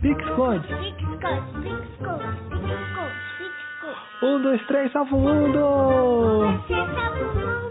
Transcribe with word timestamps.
Pixcode. 0.00 0.68
Um, 4.22 4.42
dois, 4.42 4.66
três, 4.66 4.92
salva 4.92 5.14
o 5.14 5.20
mundo! 5.20 5.58
Você 6.66 6.74
salva 6.74 7.20
o 7.20 7.34
mundo! 7.34 7.62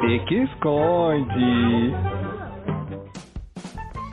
Pique-esconde. 0.00 1.94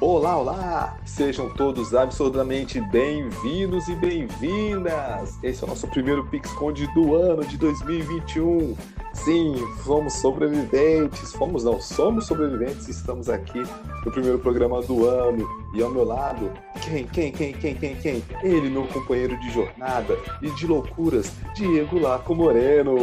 Olá, 0.01 0.37
olá! 0.37 0.97
Sejam 1.05 1.49
todos 1.53 1.93
absurdamente 1.95 2.81
bem-vindos 2.81 3.87
e 3.87 3.95
bem-vindas! 3.95 5.41
Esse 5.41 5.63
é 5.63 5.65
o 5.65 5.69
nosso 5.69 5.87
primeiro 5.87 6.25
PixConde 6.27 6.87
do 6.93 7.15
ano 7.15 7.45
de 7.45 7.57
2021. 7.57 8.75
Sim, 9.14 9.55
fomos 9.84 10.14
sobreviventes, 10.14 11.32
fomos 11.34 11.63
não, 11.63 11.80
somos 11.80 12.25
sobreviventes 12.25 12.89
estamos 12.89 13.30
aqui 13.30 13.63
no 14.04 14.12
primeiro 14.12 14.40
programa 14.40 14.81
do 14.81 15.08
ano. 15.08 15.48
E 15.73 15.81
ao 15.81 15.90
meu 15.91 16.04
lado, 16.04 16.52
quem, 16.81 17.08
quem, 17.08 17.31
quem, 17.31 17.54
quem, 17.54 17.76
quem, 17.76 17.95
quem? 17.95 18.23
Ele, 18.44 18.70
meu 18.70 18.88
companheiro 18.88 19.40
de 19.40 19.52
jornada 19.52 20.18
e 20.41 20.49
de 20.52 20.68
loucuras, 20.68 21.31
Diego 21.55 21.99
Laco 21.99 22.35
Moreno. 22.35 22.98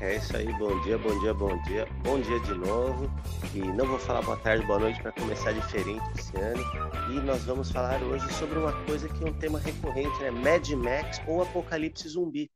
É 0.00 0.16
isso 0.16 0.36
aí, 0.36 0.46
bom 0.58 0.80
dia, 0.82 0.96
bom 0.96 1.18
dia, 1.18 1.34
bom 1.34 1.62
dia, 1.62 1.88
bom 2.04 2.20
dia 2.20 2.38
de 2.40 2.54
novo. 2.54 3.10
E 3.52 3.58
não 3.58 3.86
vou 3.86 3.98
falar 3.98 4.22
boa 4.22 4.36
tarde, 4.36 4.64
boa 4.64 4.78
noite 4.78 5.02
para 5.02 5.10
começar 5.10 5.52
diferente 5.52 6.04
esse 6.16 6.36
ano. 6.36 6.62
E 7.10 7.20
nós 7.22 7.42
vamos 7.42 7.72
falar 7.72 8.00
hoje 8.02 8.32
sobre 8.34 8.58
uma 8.58 8.72
coisa 8.84 9.08
que 9.08 9.24
é 9.24 9.26
um 9.28 9.32
tema 9.32 9.58
recorrente, 9.58 10.16
né? 10.22 10.30
Mad 10.30 10.68
Max 10.70 11.20
ou 11.26 11.42
Apocalipse 11.42 12.08
Zumbi. 12.08 12.48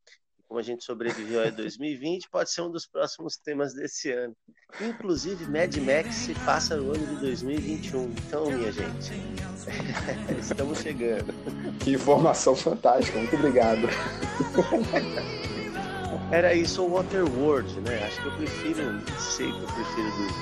Como 0.53 0.61
a 0.61 0.63
gente 0.63 0.85
sobreviveu 0.85 1.43
a 1.43 1.49
2020, 1.49 2.29
pode 2.29 2.53
ser 2.53 2.61
um 2.61 2.71
dos 2.71 2.87
próximos 2.87 3.39
temas 3.39 3.73
desse 3.73 4.13
ano. 4.13 4.37
Inclusive, 4.83 5.47
Mad 5.47 5.75
Max 5.79 6.15
se 6.15 6.35
passa 6.45 6.77
no 6.77 6.93
ano 6.93 7.07
de 7.07 7.17
2021. 7.23 8.05
Então, 8.27 8.45
minha 8.51 8.71
gente, 8.71 9.15
estamos 10.39 10.81
chegando. 10.81 11.33
Que 11.83 11.93
informação 11.95 12.55
fantástica, 12.55 13.19
muito 13.19 13.35
obrigado. 13.35 13.89
Era 16.31 16.53
isso 16.53 16.83
ou 16.83 16.91
Waterworld, 16.91 17.81
né? 17.81 18.05
Acho 18.05 18.21
que 18.21 18.29
eu 18.29 18.37
prefiro, 18.37 18.93
não 18.93 19.19
sei 19.19 19.51
que 19.51 19.59
eu 19.59 19.69
prefiro 19.69 20.11
dos 20.19 20.33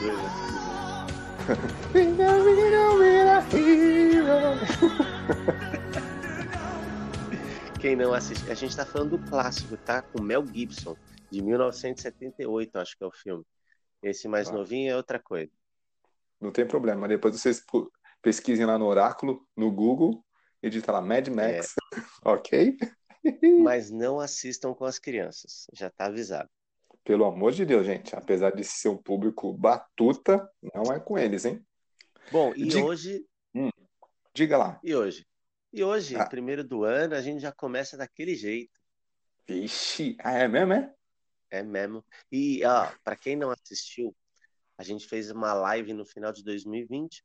dois. 5.94 6.00
Quem 7.80 7.96
não 7.96 8.12
assiste, 8.12 8.48
a 8.50 8.54
gente 8.54 8.76
tá 8.76 8.84
falando 8.84 9.10
do 9.10 9.18
clássico, 9.18 9.76
tá? 9.78 10.02
Com 10.02 10.20
Mel 10.20 10.44
Gibson, 10.46 10.96
de 11.30 11.42
1978, 11.42 12.76
acho 12.76 12.96
que 12.96 13.02
é 13.04 13.06
o 13.06 13.10
filme. 13.12 13.44
Esse 14.02 14.28
mais 14.28 14.48
Ah. 14.48 14.52
novinho 14.52 14.90
é 14.92 14.96
outra 14.96 15.18
coisa. 15.18 15.50
Não 16.40 16.50
tem 16.52 16.66
problema. 16.66 17.08
Depois 17.08 17.38
vocês 17.40 17.64
pesquisem 18.22 18.66
lá 18.66 18.78
no 18.78 18.86
Oráculo, 18.86 19.46
no 19.56 19.70
Google, 19.70 20.24
e 20.62 20.68
digita 20.68 20.92
lá 20.92 21.00
Mad 21.00 21.28
Max. 21.28 21.74
ok? 22.24 22.76
Mas 23.62 23.90
não 23.90 24.18
assistam 24.20 24.74
com 24.74 24.84
as 24.84 24.98
crianças, 24.98 25.66
já 25.72 25.90
tá 25.90 26.06
avisado. 26.06 26.48
Pelo 27.04 27.24
amor 27.24 27.52
de 27.52 27.64
Deus, 27.64 27.84
gente. 27.86 28.14
Apesar 28.14 28.50
de 28.50 28.62
ser 28.64 28.88
um 28.88 28.96
público 28.96 29.52
batuta, 29.52 30.50
não 30.74 30.92
é 30.92 31.00
com 31.00 31.18
eles, 31.18 31.44
hein? 31.44 31.64
Bom, 32.30 32.52
e 32.54 32.66
Diga- 32.66 32.84
hoje, 32.84 33.26
Diga 34.34 34.56
lá. 34.58 34.80
e 34.84 34.94
hoje? 34.94 35.26
E 35.72 35.84
hoje, 35.84 36.16
Ah. 36.16 36.26
primeiro 36.26 36.64
do 36.64 36.84
ano, 36.84 37.14
a 37.14 37.22
gente 37.22 37.40
já 37.40 37.52
começa 37.52 37.96
daquele 37.96 38.34
jeito. 38.34 38.78
Vixe, 39.46 40.16
ah, 40.20 40.32
é 40.38 40.48
mesmo, 40.48 40.72
é? 40.72 40.94
É 41.50 41.62
mesmo. 41.62 42.04
E, 42.30 42.64
ó, 42.64 42.90
para 43.02 43.16
quem 43.16 43.36
não 43.36 43.50
assistiu, 43.50 44.14
a 44.76 44.82
gente 44.82 45.06
fez 45.06 45.30
uma 45.30 45.52
live 45.52 45.92
no 45.92 46.04
final 46.04 46.32
de 46.32 46.42
2020 46.42 47.24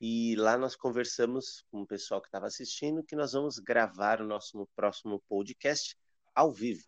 e 0.00 0.36
lá 0.36 0.56
nós 0.56 0.76
conversamos 0.76 1.64
com 1.70 1.82
o 1.82 1.86
pessoal 1.86 2.20
que 2.20 2.28
estava 2.28 2.46
assistindo 2.46 3.02
que 3.02 3.16
nós 3.16 3.32
vamos 3.32 3.58
gravar 3.58 4.20
o 4.20 4.26
nosso 4.26 4.68
próximo 4.76 5.22
podcast 5.28 5.96
ao 6.34 6.52
vivo. 6.52 6.84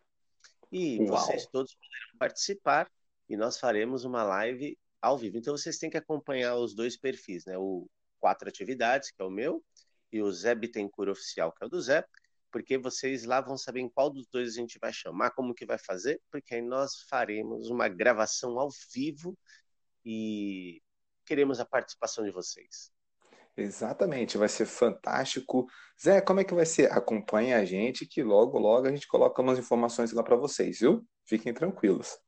E 0.70 0.98
Uau. 1.00 1.08
vocês 1.08 1.46
todos 1.46 1.74
poderão 1.74 2.18
participar 2.18 2.90
e 3.28 3.36
nós 3.36 3.58
faremos 3.58 4.04
uma 4.04 4.22
live 4.22 4.78
ao 5.00 5.16
vivo. 5.18 5.38
Então 5.38 5.56
vocês 5.56 5.78
têm 5.78 5.90
que 5.90 5.96
acompanhar 5.96 6.56
os 6.56 6.74
dois 6.74 6.96
perfis, 6.96 7.44
né? 7.46 7.58
O 7.58 7.88
Quatro 8.20 8.48
Atividades, 8.48 9.10
que 9.10 9.20
é 9.20 9.24
o 9.24 9.30
meu, 9.30 9.64
e 10.12 10.22
o 10.22 10.32
Zé 10.32 10.54
Bittencourt 10.54 11.10
Oficial, 11.10 11.52
que 11.52 11.64
é 11.64 11.66
o 11.66 11.70
do 11.70 11.80
Zé, 11.80 12.04
porque 12.50 12.76
vocês 12.76 13.24
lá 13.24 13.40
vão 13.40 13.56
saber 13.56 13.80
em 13.80 13.88
qual 13.88 14.10
dos 14.10 14.26
dois 14.28 14.50
a 14.50 14.60
gente 14.60 14.78
vai 14.78 14.92
chamar, 14.92 15.30
como 15.30 15.54
que 15.54 15.64
vai 15.64 15.78
fazer, 15.78 16.20
porque 16.30 16.54
aí 16.54 16.62
nós 16.62 17.02
faremos 17.08 17.70
uma 17.70 17.88
gravação 17.88 18.58
ao 18.58 18.68
vivo 18.92 19.36
e 20.04 20.82
queremos 21.24 21.60
a 21.60 21.64
participação 21.64 22.24
de 22.24 22.30
vocês. 22.30 22.90
Exatamente, 23.56 24.38
vai 24.38 24.48
ser 24.48 24.66
fantástico. 24.66 25.66
Zé, 26.02 26.20
como 26.20 26.40
é 26.40 26.44
que 26.44 26.54
vai 26.54 26.66
ser? 26.66 26.90
Acompanhe 26.92 27.52
a 27.52 27.64
gente 27.64 28.06
que 28.06 28.22
logo, 28.22 28.58
logo 28.58 28.86
a 28.86 28.90
gente 28.90 29.06
coloca 29.06 29.42
umas 29.42 29.58
informações 29.58 30.12
lá 30.12 30.22
para 30.22 30.36
vocês, 30.36 30.80
viu? 30.80 31.06
Fiquem 31.26 31.52
tranquilos. 31.52 32.18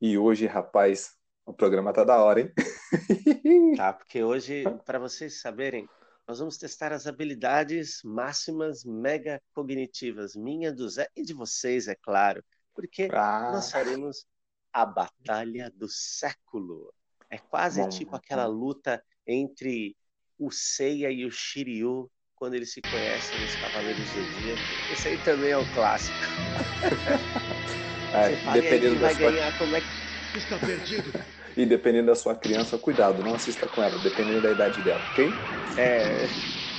E 0.00 0.16
hoje, 0.16 0.46
rapaz, 0.46 1.10
o 1.44 1.52
programa 1.52 1.92
tá 1.92 2.04
da 2.04 2.22
hora, 2.22 2.40
hein? 2.40 2.52
Tá? 3.76 3.92
Porque 3.92 4.22
hoje, 4.22 4.64
para 4.84 4.98
vocês 4.98 5.40
saberem, 5.40 5.88
nós 6.28 6.40
vamos 6.40 6.58
testar 6.58 6.92
as 6.92 7.06
habilidades 7.06 8.02
máximas 8.04 8.84
mega 8.84 9.40
cognitivas, 9.54 10.36
minha, 10.36 10.70
do 10.70 10.86
Zé 10.86 11.08
e 11.16 11.22
de 11.22 11.32
vocês, 11.32 11.88
é 11.88 11.94
claro, 11.94 12.44
porque 12.74 13.08
Ah, 13.10 13.50
nós 13.50 13.70
faremos 13.70 14.26
a 14.70 14.84
batalha 14.84 15.72
do 15.74 15.88
século. 15.88 16.92
É 17.30 17.38
quase 17.38 17.80
Bom, 17.80 17.88
tipo 17.88 18.14
aquela 18.14 18.44
luta 18.44 19.02
entre 19.26 19.96
o 20.38 20.50
Seiya 20.50 21.10
e 21.10 21.24
o 21.24 21.30
Shiryu 21.30 22.10
quando 22.36 22.54
eles 22.54 22.72
se 22.74 22.82
conhecem 22.82 23.40
nos 23.40 23.56
Cavaleiros 23.56 24.00
do 24.00 24.06
Zodíaco. 24.06 24.92
Esse 24.92 25.08
aí 25.08 25.24
também 25.24 25.50
é 25.50 25.58
um 25.58 25.74
clássico. 25.74 26.14
é, 28.12 28.50
aí, 28.50 28.60
dependendo 28.60 28.92
quem 28.92 29.00
da 29.00 29.12
vai 29.12 29.14
ganhar? 29.14 29.58
Como 29.58 29.74
é 29.74 29.80
que 29.80 30.08
Está 30.38 30.58
perdido. 30.58 31.37
E 31.58 31.66
dependendo 31.66 32.06
da 32.06 32.14
sua 32.14 32.36
criança, 32.36 32.78
cuidado, 32.78 33.22
não 33.22 33.34
assista 33.34 33.68
com 33.68 33.82
ela, 33.82 33.98
dependendo 33.98 34.40
da 34.40 34.50
idade 34.50 34.80
dela, 34.82 35.04
ok? 35.04 35.44
é? 35.76 36.26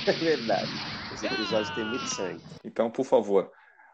É 0.06 0.12
verdade. 0.12 0.72
Esse 1.10 1.26
episódio 1.26 1.72
tem 1.72 1.84
muito 1.84 2.08
sangue. 2.08 2.44
Então, 2.64 2.90
por 2.90 3.04
favor. 3.04 3.50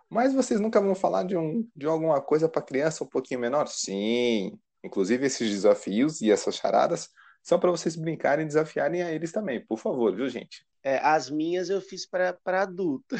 Mas 0.08 0.32
vocês 0.34 0.60
nunca 0.60 0.80
vão 0.80 0.94
falar 0.94 1.24
de, 1.24 1.36
um, 1.36 1.68
de 1.74 1.86
alguma 1.86 2.20
coisa 2.22 2.48
para 2.48 2.62
criança 2.62 3.04
um 3.04 3.08
pouquinho 3.08 3.40
menor? 3.40 3.68
Sim. 3.68 4.58
Inclusive, 4.84 5.26
esses 5.26 5.50
desafios 5.50 6.20
e 6.20 6.30
essas 6.30 6.56
charadas 6.56 7.10
são 7.42 7.58
para 7.58 7.70
vocês 7.70 7.96
brincarem 7.96 8.44
e 8.44 8.48
desafiarem 8.48 9.02
a 9.02 9.12
eles 9.12 9.32
também, 9.32 9.64
por 9.64 9.78
favor, 9.78 10.14
viu, 10.14 10.28
gente? 10.28 10.66
É, 10.82 10.98
as 10.98 11.28
minhas 11.30 11.68
eu 11.68 11.80
fiz 11.80 12.06
para 12.06 12.38
adulto. 12.62 13.16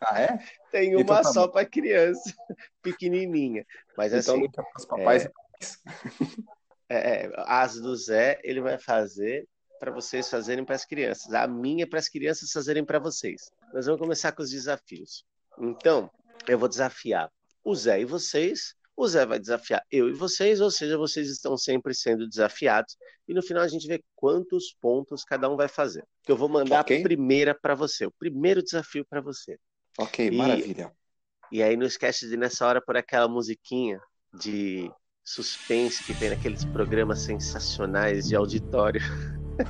Ah, 0.00 0.20
é? 0.20 0.38
Tem 0.70 0.94
Então 0.96 1.04
uma 1.04 1.20
tá 1.20 1.32
só 1.32 1.48
para 1.48 1.66
criança, 1.66 2.34
pequenininha. 2.82 3.64
Mas 3.96 4.12
Então, 4.12 4.36
assim, 4.36 4.48
para 4.50 4.64
os 4.76 4.84
papais 4.86 5.24
e 5.24 5.28
mamães. 5.28 5.28
é, 5.28 5.32
é, 6.88 7.30
as 7.46 7.80
do 7.80 7.94
Zé 7.96 8.40
ele 8.44 8.60
vai 8.60 8.78
fazer 8.78 9.46
para 9.78 9.90
vocês 9.90 10.28
fazerem 10.30 10.64
para 10.64 10.74
as 10.74 10.84
crianças. 10.84 11.32
A 11.34 11.46
minha 11.46 11.84
é 11.84 11.86
para 11.86 11.98
as 11.98 12.08
crianças 12.08 12.50
fazerem 12.50 12.84
para 12.84 12.98
vocês. 12.98 13.50
Nós 13.74 13.86
vamos 13.86 14.00
começar 14.00 14.32
com 14.32 14.42
os 14.42 14.50
desafios. 14.50 15.24
Então, 15.58 16.10
eu 16.48 16.58
vou 16.58 16.68
desafiar 16.68 17.30
o 17.62 17.74
Zé 17.74 18.00
e 18.00 18.04
vocês. 18.04 18.74
O 18.96 19.06
Zé 19.06 19.26
vai 19.26 19.38
desafiar 19.38 19.82
eu 19.90 20.08
e 20.08 20.14
vocês, 20.14 20.58
ou 20.60 20.70
seja, 20.70 20.96
vocês 20.96 21.28
estão 21.28 21.54
sempre 21.58 21.94
sendo 21.94 22.26
desafiados. 22.26 22.96
E 23.28 23.34
no 23.34 23.42
final 23.42 23.62
a 23.62 23.68
gente 23.68 23.86
vê 23.86 24.02
quantos 24.14 24.74
pontos 24.80 25.22
cada 25.24 25.50
um 25.50 25.56
vai 25.56 25.68
fazer. 25.68 26.02
Eu 26.26 26.36
vou 26.36 26.48
mandar 26.48 26.80
Ok. 26.80 26.98
a 26.98 27.02
primeira 27.02 27.54
para 27.54 27.74
você, 27.74 28.06
o 28.06 28.12
primeiro 28.12 28.62
desafio 28.62 29.04
para 29.04 29.20
você. 29.20 29.58
Ok, 29.98 30.26
E- 30.26 30.30
maravilha. 30.30 30.90
E 31.52 31.62
aí 31.62 31.76
não 31.76 31.86
esquece 31.86 32.26
de 32.28 32.36
nessa 32.38 32.66
hora 32.66 32.80
por 32.80 32.96
aquela 32.96 33.28
musiquinha 33.28 34.00
de 34.32 34.90
suspense 35.26 36.02
que 36.04 36.14
tem 36.14 36.30
naqueles 36.30 36.64
programas 36.64 37.18
sensacionais 37.18 38.28
de 38.28 38.36
auditório. 38.36 39.02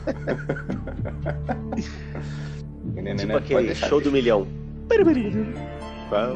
Tipo 3.19 3.37
aquele 3.37 3.75
show 3.75 4.01
do 4.01 4.13
milhão. 4.13 4.47
Qual? 6.09 6.35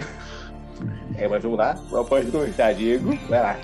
É, 1.16 1.28
mas 1.28 1.42
vamos 1.42 1.58
lá. 1.58 1.74
Qual 1.90 2.04
pode 2.04 2.30
começar, 2.30 2.72
Diego? 2.72 3.14
Vai 3.28 3.40
lá. 3.40 3.56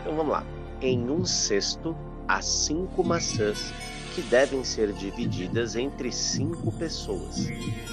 Então 0.00 0.14
vamos 0.14 0.32
lá. 0.32 0.44
Em 0.80 1.10
um 1.10 1.24
cesto, 1.24 1.96
há 2.28 2.42
cinco 2.42 3.02
maçãs 3.02 3.72
que 4.14 4.20
devem 4.22 4.62
ser 4.62 4.92
divididas 4.92 5.74
entre 5.74 6.12
cinco 6.12 6.70
pessoas. 6.72 7.48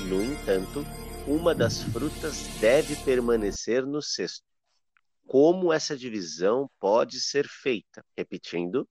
No 0.10 0.22
entanto, 0.22 0.86
uma 1.26 1.56
das 1.56 1.82
frutas 1.82 2.50
deve 2.60 2.96
permanecer 2.98 3.86
no 3.86 4.02
cesto. 4.02 4.49
Como 5.30 5.72
essa 5.72 5.96
divisão 5.96 6.68
pode 6.80 7.22
ser 7.22 7.48
feita? 7.48 8.04
Repetindo, 8.18 8.88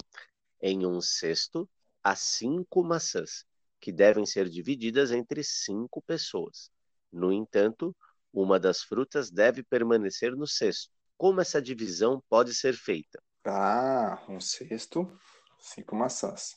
em 0.62 0.86
um 0.86 1.00
cesto, 1.00 1.68
há 2.00 2.14
cinco 2.14 2.84
maçãs 2.84 3.44
que 3.80 3.90
devem 3.90 4.24
ser 4.24 4.48
divididas 4.48 5.10
entre 5.10 5.42
cinco 5.42 6.00
pessoas. 6.00 6.70
No 7.12 7.32
entanto, 7.32 7.92
uma 8.32 8.56
das 8.60 8.82
frutas 8.82 9.32
deve 9.32 9.64
permanecer 9.64 10.36
no 10.36 10.46
cesto. 10.46 10.92
Como 11.16 11.40
essa 11.40 11.60
divisão 11.60 12.22
pode 12.28 12.54
ser 12.54 12.74
feita? 12.74 13.20
Ah, 13.44 14.24
um 14.28 14.40
cesto. 14.40 15.10
cinco 15.58 15.96
maçãs 15.96 16.54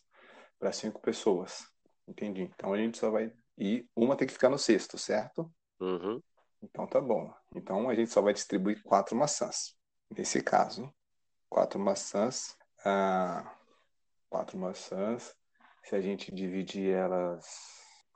para 0.60 0.72
cinco 0.72 1.02
pessoas. 1.02 1.66
Entendi. 2.08 2.44
Então 2.44 2.72
a 2.72 2.78
gente 2.78 3.00
só 3.00 3.10
vai. 3.10 3.34
E 3.58 3.88
uma 3.96 4.16
tem 4.16 4.28
que 4.28 4.34
ficar 4.34 4.50
no 4.50 4.60
cesto, 4.60 4.96
certo? 5.00 5.52
Uhum. 5.80 6.22
Então 6.64 6.86
tá 6.88 7.02
bom. 7.02 7.34
Então 7.56 7.90
a 7.90 7.96
gente 7.96 8.12
só 8.12 8.22
vai 8.22 8.34
distribuir 8.34 8.82
quatro 8.84 9.16
maçãs. 9.16 9.76
Nesse 10.16 10.42
caso, 10.42 10.94
quatro 11.50 11.80
maçãs. 11.80 12.56
Ah, 12.86 13.56
quatro 14.30 14.58
maçãs. 14.58 15.36
Se 15.84 15.96
a 15.96 16.02
gente 16.02 16.34
dividir 16.34 16.94
elas. 16.94 17.46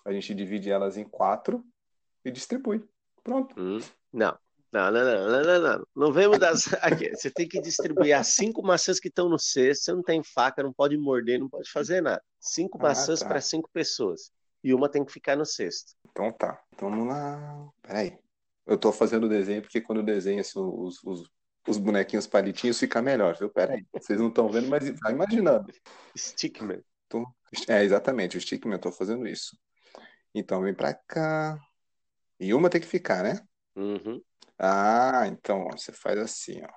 A 0.05 0.11
gente 0.11 0.35
divide 0.35 0.69
elas 0.69 0.97
em 0.97 1.03
quatro 1.03 1.65
e 2.23 2.31
distribui. 2.31 2.87
Pronto. 3.23 3.55
Hum. 3.59 3.79
Não. 4.13 4.37
Não, 4.71 4.91
não, 4.91 5.05
não, 5.05 5.29
não, 5.29 5.41
não, 5.43 5.61
não. 5.61 5.87
Não 5.95 6.11
vem 6.13 6.27
mudar. 6.27 6.51
Aqui, 6.81 7.09
você 7.15 7.31
tem 7.31 7.47
que 7.47 7.61
distribuir 7.61 8.15
as 8.15 8.27
cinco 8.27 8.61
maçãs 8.61 8.99
que 8.99 9.07
estão 9.07 9.29
no 9.29 9.39
cesto. 9.39 9.85
Você 9.85 9.93
não 9.93 10.03
tem 10.03 10.21
faca, 10.21 10.61
não 10.61 10.73
pode 10.73 10.97
morder, 10.97 11.39
não 11.39 11.49
pode 11.49 11.71
fazer 11.71 12.01
nada. 12.01 12.21
Cinco 12.39 12.77
Ah, 12.79 12.83
maçãs 12.89 13.21
tá. 13.21 13.27
para 13.27 13.41
cinco 13.41 13.69
pessoas. 13.71 14.31
E 14.63 14.73
uma 14.73 14.89
tem 14.89 15.03
que 15.05 15.11
ficar 15.13 15.35
no 15.35 15.45
cesto. 15.45 15.93
Então 16.11 16.31
tá. 16.33 16.61
Então 16.73 16.89
vamos 16.89 17.07
lá. 17.07 17.69
Peraí. 17.81 18.19
Eu 18.65 18.77
tô 18.77 18.91
fazendo 18.91 19.25
o 19.25 19.29
desenho 19.29 19.61
porque 19.61 19.79
quando 19.81 19.99
eu 19.99 20.05
desenho 20.05 20.41
assim, 20.41 20.59
os, 20.59 21.03
os, 21.03 21.29
os 21.67 21.77
bonequinhos 21.77 22.25
palitinhos 22.25 22.79
fica 22.79 23.01
melhor, 23.01 23.37
viu? 23.37 23.49
Peraí. 23.49 23.85
Vocês 23.93 24.19
não 24.19 24.29
estão 24.29 24.49
vendo, 24.49 24.67
mas 24.67 24.89
vai 24.99 25.13
imaginando. 25.13 25.71
Stickman. 26.17 26.83
É, 27.69 27.83
exatamente, 27.83 28.37
o 28.37 28.41
Stickman, 28.41 28.75
eu 28.75 28.81
tô 28.81 28.91
fazendo 28.91 29.27
isso. 29.27 29.57
Então 30.33 30.61
vem 30.61 30.73
pra 30.73 30.93
cá. 30.93 31.57
E 32.39 32.53
uma 32.53 32.69
tem 32.69 32.81
que 32.81 32.87
ficar, 32.87 33.23
né? 33.23 33.39
Uhum. 33.75 34.21
Ah, 34.57 35.25
então 35.27 35.67
ó, 35.67 35.71
você 35.71 35.91
faz 35.91 36.17
assim, 36.17 36.61
ó. 36.63 36.67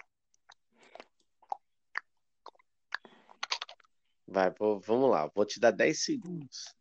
Vai, 4.27 4.51
vou- 4.51 4.79
vamos 4.81 5.11
lá. 5.11 5.27
Vou 5.35 5.47
te 5.47 5.59
dar 5.59 5.71
10 5.71 6.05
segundos. 6.05 6.75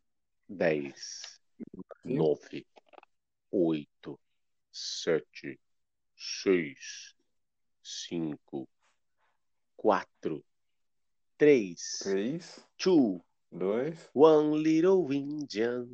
10, 0.48 1.40
9, 2.04 2.66
8, 3.50 4.18
7, 4.72 5.58
6, 6.16 7.14
5, 7.82 8.68
4, 9.76 10.44
3, 11.38 11.98
Três, 12.02 12.60
2, 12.82 13.20
dois. 13.50 14.10
1 14.14 14.56
Little 14.56 15.12
Indian. 15.12 15.88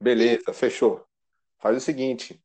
Beleza, 0.00 0.52
fechou. 0.52 1.04
Faz 1.58 1.76
o 1.76 1.80
seguinte: 1.80 2.42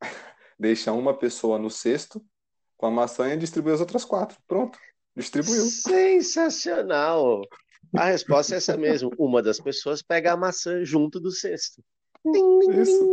deixa 0.58 0.92
uma 0.92 1.16
pessoa 1.16 1.58
no 1.58 1.70
cesto 1.70 2.24
com 2.76 2.86
a 2.86 2.90
maçã 2.90 3.32
e 3.32 3.36
distribui 3.36 3.72
as 3.72 3.80
outras 3.80 4.04
quatro. 4.04 4.38
Pronto, 4.46 4.78
distribuiu. 5.16 5.62
Sensacional! 5.64 7.42
A 7.94 8.06
resposta 8.06 8.54
é 8.54 8.58
essa 8.58 8.76
mesmo. 8.76 9.10
Uma 9.18 9.42
das 9.42 9.60
pessoas 9.60 10.02
pega 10.02 10.32
a 10.32 10.36
maçã 10.36 10.84
junto 10.84 11.20
do 11.20 11.30
cesto. 11.30 11.82
Isso. 12.80 13.12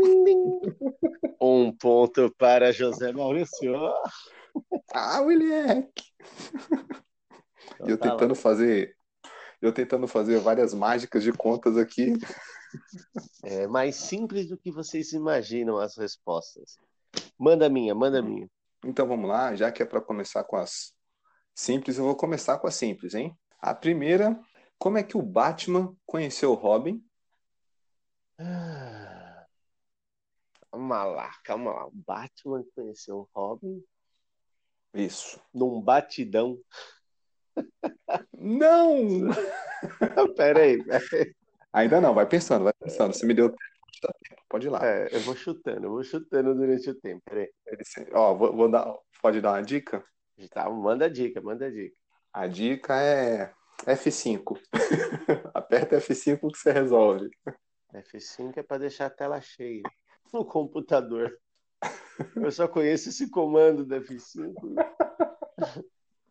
Um 1.41 1.71
ponto 1.71 2.33
para 2.37 2.71
José 2.71 3.11
Maurício. 3.11 3.73
Ah, 4.93 5.19
William! 5.21 5.87
Então 7.73 7.87
eu 7.87 7.97
tá 7.97 8.05
lá. 8.05 8.11
tentando 8.11 8.35
fazer, 8.35 8.95
eu 9.59 9.73
tentando 9.73 10.07
fazer 10.07 10.37
várias 10.37 10.75
mágicas 10.75 11.23
de 11.23 11.31
contas 11.31 11.77
aqui. 11.77 12.13
É 13.43 13.67
mais 13.67 13.95
simples 13.97 14.49
do 14.49 14.57
que 14.57 14.71
vocês 14.71 15.11
imaginam 15.13 15.77
as 15.77 15.95
respostas. 15.95 16.75
Manda 17.37 17.69
minha, 17.69 17.93
manda 17.93 18.17
a 18.17 18.21
minha. 18.21 18.49
Então 18.83 19.07
vamos 19.07 19.29
lá, 19.29 19.55
já 19.55 19.71
que 19.71 19.83
é 19.83 19.85
para 19.85 20.01
começar 20.01 20.43
com 20.43 20.55
as 20.55 20.91
simples, 21.53 21.99
eu 21.99 22.03
vou 22.03 22.15
começar 22.15 22.57
com 22.57 22.65
as 22.65 22.73
simples, 22.73 23.13
hein? 23.13 23.37
A 23.59 23.75
primeira, 23.75 24.39
como 24.79 24.97
é 24.97 25.03
que 25.03 25.15
o 25.15 25.21
Batman 25.21 25.95
conheceu 26.03 26.51
o 26.51 26.55
Robin? 26.55 26.99
Ah, 28.39 29.02
Calma 30.73 31.03
lá, 31.03 31.31
calma 31.43 31.71
lá. 31.71 31.85
O 31.85 31.91
Batman 31.91 32.65
conheceu 32.75 33.17
o 33.17 33.29
Robin 33.35 33.83
Isso. 34.91 35.39
num 35.53 35.79
batidão. 35.79 36.59
Não! 38.33 39.29
Peraí, 40.35 40.83
peraí. 40.83 41.35
Ainda 41.71 42.01
não, 42.01 42.15
vai 42.15 42.25
pensando, 42.27 42.63
vai 42.63 42.73
pensando. 42.73 43.13
Você 43.13 43.23
me 43.23 43.35
deu 43.35 43.49
tempo. 43.49 43.61
Pode 44.49 44.65
ir 44.65 44.69
lá. 44.71 44.79
É, 44.83 45.15
eu 45.15 45.19
vou 45.19 45.35
chutando, 45.35 45.85
eu 45.85 45.91
vou 45.91 46.03
chutando 46.03 46.55
durante 46.55 46.89
o 46.89 46.95
tempo. 46.95 47.21
Peraí. 47.23 47.51
Ó, 48.11 48.33
vou, 48.33 48.55
vou 48.55 48.71
dar, 48.71 48.91
pode 49.21 49.41
dar 49.41 49.51
uma 49.51 49.61
dica? 49.61 50.03
Tá, 50.49 50.67
manda 50.71 51.05
a 51.05 51.09
dica, 51.09 51.39
manda 51.39 51.67
a 51.67 51.69
dica. 51.69 51.95
A 52.33 52.47
dica 52.47 52.99
é 52.99 53.53
F5. 53.85 54.59
Aperta 55.53 55.97
F5 55.97 56.51
que 56.51 56.57
você 56.57 56.71
resolve. 56.71 57.29
F5 57.93 58.57
é 58.57 58.63
para 58.63 58.79
deixar 58.79 59.05
a 59.05 59.11
tela 59.11 59.39
cheia 59.39 59.83
no 60.33 60.43
computador. 60.43 61.39
Eu 62.35 62.51
só 62.51 62.67
conheço 62.67 63.09
esse 63.09 63.29
comando 63.29 63.85
da 63.85 63.97
F5. 64.01 64.53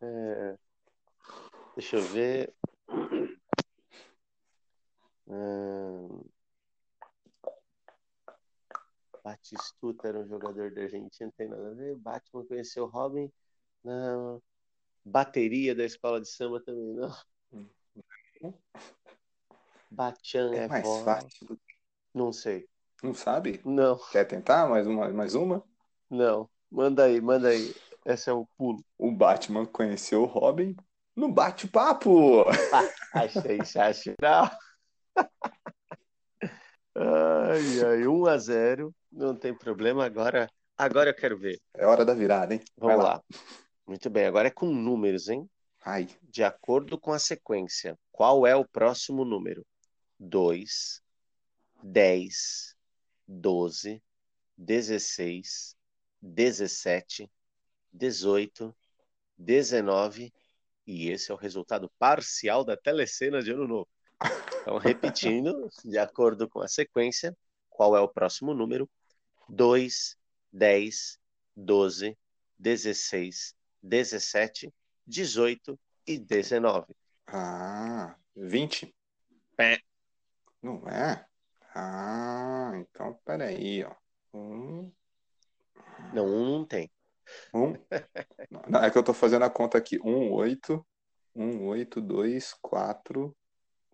É, 0.01 0.59
deixa 1.77 1.97
eu 1.97 2.03
ver. 2.03 2.53
Hum, 5.29 6.25
Batistuta 9.23 10.09
era 10.09 10.19
um 10.19 10.27
jogador 10.27 10.73
da 10.73 10.83
Argentina, 10.83 11.27
não 11.27 11.31
tem 11.33 11.49
nada 11.49 11.71
a 11.71 11.75
ver. 11.75 11.97
Batman 11.97 12.45
conheceu 12.45 12.87
Robin. 12.87 13.33
Não. 13.85 14.43
Bateria 15.05 15.75
da 15.75 15.85
escola 15.85 16.21
de 16.21 16.29
samba 16.29 16.61
também, 16.61 16.95
não. 16.95 17.71
Bachan 19.91 20.55
É 20.55 20.65
é 20.65 20.69
mais 20.69 20.83
voz. 20.85 21.05
fácil. 21.05 21.61
Não 22.15 22.33
sei. 22.33 22.69
Não 23.03 23.13
sabe? 23.15 23.61
Não, 23.65 23.99
Quer 24.11 24.25
tentar 24.25 24.69
mais 24.69 24.87
uma? 24.87 25.09
Mais 25.11 25.35
uma? 25.35 25.63
não. 26.11 26.49
Manda 26.71 27.05
aí, 27.05 27.21
manda 27.21 27.49
aí. 27.49 27.75
Esse 28.07 28.31
é 28.31 28.33
o 28.33 28.47
pulo. 28.57 28.83
O 28.97 29.13
Batman 29.13 29.67
conheceu 29.67 30.23
o 30.23 30.27
Robin 30.27 30.75
no 31.15 31.31
bate-papo. 31.31 32.45
Achei 33.13 33.59
sensacional. 33.59 34.51
Ai, 36.95 37.83
ai, 37.87 38.07
1 38.07 38.27
a 38.27 38.39
0. 38.39 38.95
Não 39.11 39.37
tem 39.37 39.55
problema. 39.55 40.05
Agora, 40.07 40.49
agora 40.79 41.11
eu 41.11 41.15
quero 41.15 41.39
ver. 41.39 41.61
É 41.75 41.87
hora 41.87 42.05
da 42.07 42.15
virada, 42.15 42.55
hein? 42.55 42.63
Vamos 42.77 43.05
lá. 43.05 43.23
Muito 43.87 44.09
bem, 44.09 44.25
agora 44.27 44.49
é 44.49 44.51
com 44.51 44.67
números, 44.67 45.29
hein? 45.29 45.47
Ai, 45.85 46.09
De 46.23 46.43
acordo 46.43 46.99
com 46.99 47.13
a 47.13 47.19
sequência, 47.19 47.99
qual 48.11 48.47
é 48.47 48.55
o 48.57 48.65
próximo 48.67 49.25
número? 49.27 49.67
2, 50.19 51.03
10, 51.83 52.75
12, 53.27 54.03
16, 54.57 55.77
17, 56.21 57.31
18, 57.93 58.77
19 59.37 60.33
e 60.87 61.11
esse 61.11 61.31
é 61.31 61.35
o 61.35 61.39
resultado 61.39 61.91
parcial 61.99 62.65
da 62.65 62.77
telecena 62.77 63.43
de 63.43 63.53
Ano 63.53 63.67
Novo. 63.67 63.89
Então, 64.61 64.79
repetindo, 64.79 65.69
de 65.85 65.99
acordo 65.99 66.49
com 66.49 66.61
a 66.61 66.69
sequência, 66.69 67.37
qual 67.71 67.97
é 67.97 68.01
o 68.01 68.09
próximo 68.09 68.55
número? 68.55 68.89
2, 69.49 70.17
10, 70.53 71.19
12, 71.57 72.19
16, 72.59 73.55
17, 73.83 74.73
18 75.07 75.79
e 76.07 76.19
19. 76.19 76.95
ah, 77.27 78.17
20? 78.35 78.95
Pé. 79.57 79.81
Não 80.63 80.89
é? 80.89 81.27
Ah, 81.75 82.73
então 82.77 83.19
peraí, 83.25 83.85
ó. 83.85 83.95
Um, 84.35 84.93
Não, 86.13 86.27
um 86.27 86.59
não 86.59 86.67
tem. 86.67 86.91
um. 87.55 87.75
Não, 88.69 88.83
é 88.83 88.91
que 88.91 88.99
eu 88.99 89.03
tô 89.03 89.15
fazendo 89.15 89.45
a 89.45 89.51
conta 89.51 89.79
aqui. 89.79 89.99
Um, 90.05 90.33
oito. 90.33 90.85
Um, 91.35 91.67
oito, 91.67 92.01
dois, 92.01 92.55
quatro. 92.61 93.35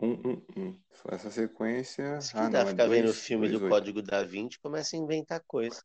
Um, 0.00 0.12
um, 0.12 0.46
um. 0.56 0.80
Essa 1.08 1.30
sequência. 1.30 2.20
Se 2.20 2.36
Ah, 2.36 2.48
não, 2.48 2.60
é 2.60 2.66
ficar 2.66 2.88
vendo 2.88 3.04
o 3.04 3.06
dois, 3.06 3.20
filme 3.20 3.48
dois, 3.48 3.58
do 3.58 3.64
oito. 3.64 3.74
Código 3.74 4.02
da 4.02 4.22
Vinci, 4.24 4.58
começa 4.60 4.96
a 4.96 4.98
inventar 4.98 5.42
coisa. 5.46 5.80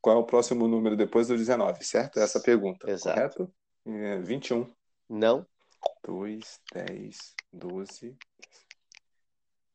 Qual 0.00 0.16
é 0.16 0.18
o 0.18 0.24
próximo 0.24 0.66
número 0.66 0.96
depois 0.96 1.28
do 1.28 1.36
19, 1.36 1.84
certo? 1.84 2.18
Essa 2.18 2.38
é 2.38 2.42
pergunta, 2.42 2.90
Exato. 2.90 3.14
correto? 3.14 3.54
É, 3.86 4.18
21. 4.20 4.72
Não, 5.08 5.46
2, 6.04 6.60
10, 6.72 7.34
12. 7.52 8.16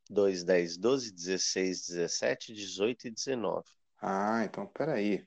2, 0.10 0.44
10, 0.44 0.78
12, 0.78 1.12
16, 1.12 1.88
17, 1.88 2.54
18 2.54 3.08
e 3.08 3.12
19. 3.12 3.64
Ah, 4.02 4.44
então 4.44 4.68
peraí. 4.68 5.26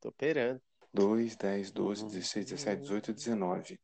Tô 0.00 0.08
operando. 0.08 0.60
2, 0.92 1.36
10, 1.36 1.70
12, 1.70 2.04
16, 2.06 2.46
17, 2.46 2.82
18, 2.82 3.12
19. 3.12 3.78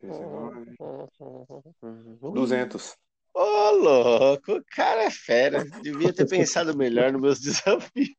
19. 0.00 0.76
200. 2.34 2.96
Ô, 3.32 3.70
louco, 3.70 4.52
o 4.52 4.64
cara 4.64 5.02
é 5.04 5.10
fera. 5.10 5.64
Devia 5.82 6.12
ter 6.12 6.28
pensado 6.28 6.76
melhor 6.76 7.12
nos 7.12 7.20
meus 7.20 7.40
desafios. 7.40 8.14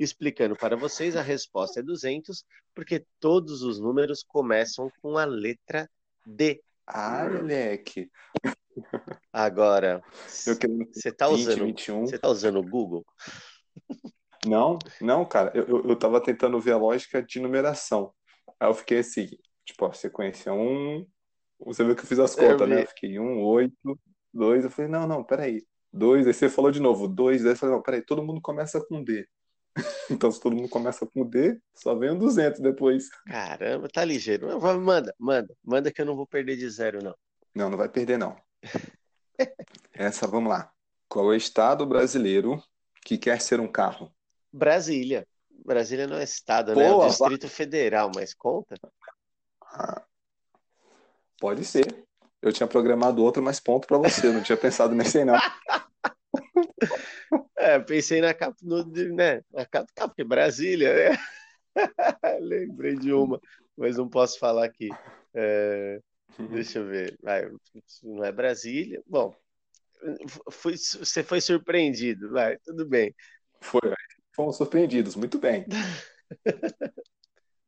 Explicando 0.00 0.56
para 0.56 0.74
vocês, 0.74 1.14
a 1.16 1.22
resposta 1.22 1.80
é 1.80 1.82
200, 1.82 2.44
porque 2.74 3.04
todos 3.20 3.62
os 3.62 3.78
números 3.78 4.22
começam 4.22 4.90
com 5.02 5.18
a 5.18 5.24
letra 5.24 5.88
D. 6.24 6.62
Ah, 6.86 7.28
moleque. 7.28 8.10
Agora, 9.32 10.02
Eu 10.46 10.54
você 10.92 11.10
tá 11.10 11.28
20, 11.28 11.38
usando, 11.40 11.64
21. 11.64 12.06
você 12.06 12.18
tá 12.18 12.28
usando 12.28 12.58
o 12.58 12.62
Google? 12.62 13.04
Não, 14.46 14.78
não, 15.00 15.24
cara. 15.24 15.52
Eu, 15.54 15.66
eu, 15.66 15.88
eu 15.90 15.96
tava 15.98 16.20
tentando 16.22 16.60
ver 16.60 16.72
a 16.72 16.76
lógica 16.76 17.22
de 17.22 17.40
numeração. 17.40 18.12
Aí 18.60 18.68
eu 18.68 18.74
fiquei 18.74 18.98
assim, 18.98 19.28
tipo, 19.64 19.86
ó, 19.86 19.92
sequência 19.92 20.52
1. 20.52 21.06
Você 21.60 21.84
viu 21.84 21.94
que 21.94 22.02
eu 22.02 22.06
fiz 22.06 22.18
as 22.18 22.36
Eu 22.36 22.48
contas, 22.48 22.68
né? 22.68 22.76
vi. 22.76 22.82
Eu 22.82 22.88
fiquei 22.88 23.18
1, 23.18 23.42
8, 23.42 24.00
2. 24.34 24.64
Eu 24.64 24.70
falei, 24.70 24.90
não, 24.90 25.06
não, 25.06 25.24
peraí. 25.24 25.64
2, 25.92 26.26
aí 26.26 26.32
você 26.32 26.48
falou 26.48 26.70
de 26.70 26.80
novo, 26.80 27.06
2, 27.06 27.44
aí 27.44 27.52
eu 27.52 27.56
falei, 27.56 27.74
não, 27.74 27.82
peraí, 27.82 28.02
todo 28.02 28.22
mundo 28.22 28.40
começa 28.40 28.84
com 28.86 29.02
D. 29.02 29.26
Então, 30.10 30.30
se 30.30 30.40
todo 30.40 30.54
mundo 30.54 30.68
começa 30.68 31.06
com 31.06 31.24
D, 31.24 31.58
só 31.74 31.94
vem 31.94 32.10
um 32.10 32.18
200 32.18 32.60
depois. 32.60 33.08
Caramba, 33.26 33.88
tá 33.88 34.04
ligeiro. 34.04 34.60
Manda, 34.60 35.14
manda, 35.18 35.56
manda 35.62 35.92
que 35.92 36.00
eu 36.02 36.06
não 36.06 36.16
vou 36.16 36.26
perder 36.26 36.56
de 36.56 36.68
zero, 36.68 37.02
não. 37.02 37.14
Não, 37.54 37.70
não 37.70 37.78
vai 37.78 37.88
perder, 37.88 38.18
não. 38.18 38.36
Essa, 39.92 40.26
vamos 40.26 40.50
lá. 40.50 40.72
Qual 41.08 41.26
é 41.26 41.34
o 41.34 41.36
estado 41.36 41.84
brasileiro 41.86 42.62
que 43.04 43.18
quer 43.18 43.40
ser 43.40 43.60
um 43.60 43.70
carro? 43.70 44.12
Brasília. 44.52 45.26
Brasília 45.64 46.06
não 46.06 46.16
é 46.16 46.24
estado, 46.24 46.74
né? 46.74 46.86
É 46.86 46.90
o 46.92 47.06
Distrito 47.06 47.48
Federal, 47.48 48.10
mas 48.14 48.34
conta? 48.34 48.74
Ah, 49.62 50.04
pode 51.38 51.64
ser. 51.64 52.04
Eu 52.40 52.52
tinha 52.52 52.66
programado 52.66 53.22
outro, 53.22 53.42
mas 53.42 53.60
ponto 53.60 53.86
pra 53.86 53.98
você. 53.98 54.26
Eu 54.26 54.32
não 54.32 54.42
tinha 54.42 54.56
pensado 54.56 54.94
nesse 54.94 55.18
aí, 55.18 55.24
não. 55.24 55.34
É, 57.56 57.78
pensei 57.78 58.20
na 58.20 58.34
cap... 58.34 58.56
no, 58.60 58.84
né, 58.84 59.40
na 59.52 59.64
capital, 59.64 60.08
porque 60.08 60.24
Brasília, 60.24 60.92
né? 60.92 61.18
Lembrei 62.40 62.96
de 62.96 63.12
uma, 63.12 63.40
mas 63.76 63.96
não 63.96 64.08
posso 64.08 64.36
falar 64.38 64.64
aqui. 64.64 64.88
É, 65.32 66.00
deixa 66.38 66.78
eu 66.78 66.86
ver. 66.86 67.18
Vai, 67.22 67.50
não 68.02 68.24
é 68.24 68.32
Brasília? 68.32 69.02
Bom, 69.06 69.34
fui- 70.50 70.76
você 70.76 71.22
foi 71.22 71.40
surpreendido, 71.40 72.30
vai, 72.30 72.58
tudo 72.58 72.86
bem. 72.86 73.14
Foi. 73.60 73.80
Fomos 74.34 74.56
surpreendidos. 74.56 75.14
Muito 75.14 75.38
bem. 75.38 75.66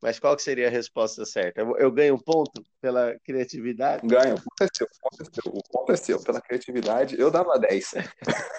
Mas 0.01 0.19
qual 0.19 0.39
seria 0.39 0.67
a 0.67 0.71
resposta 0.71 1.25
certa? 1.25 1.63
Eu, 1.63 1.79
eu 1.79 1.91
ganho 1.91 2.15
um 2.15 2.19
ponto 2.19 2.63
pela 2.79 3.19
criatividade? 3.21 4.07
Ganho. 4.07 4.35
O 4.35 4.43
ponto 4.43 4.63
é 4.63 4.69
seu. 4.75 4.87
O 4.87 5.01
ponto 5.01 5.23
é 5.23 5.25
seu. 5.25 5.53
O 5.53 5.63
ponto 5.63 5.93
é 5.93 5.97
seu. 5.97 6.23
Pela 6.23 6.41
criatividade, 6.43 7.19
eu 7.19 7.31
dava 7.31 7.59
10. 7.59 7.95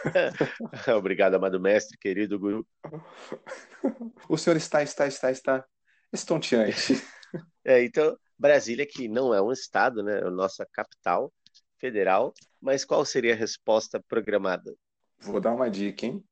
Obrigado, 0.97 1.35
amado 1.35 1.59
mestre, 1.59 1.99
querido 1.99 2.39
guru. 2.39 2.67
O 4.27 4.37
senhor 4.39 4.55
está, 4.57 4.81
está, 4.81 5.05
está, 5.05 5.29
está 5.29 5.63
estonteante. 6.11 6.99
É, 7.63 7.83
então, 7.83 8.17
Brasília, 8.37 8.85
que 8.85 9.07
não 9.07 9.33
é 9.33 9.41
um 9.41 9.51
estado, 9.51 10.03
né? 10.03 10.19
É 10.19 10.25
a 10.25 10.31
nossa 10.31 10.65
capital 10.71 11.31
federal, 11.79 12.33
mas 12.61 12.83
qual 12.83 13.05
seria 13.05 13.33
a 13.33 13.37
resposta 13.37 14.01
programada? 14.07 14.75
Vou 15.19 15.39
dar 15.39 15.53
uma 15.53 15.69
dica, 15.69 16.05
hein? 16.05 16.23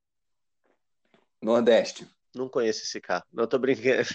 Nordeste. 1.41 2.07
Não 2.33 2.49
conheço 2.49 2.83
esse 2.83 2.99
carro, 2.99 3.25
não 3.31 3.47
tô 3.47 3.57
brincando. 3.59 4.07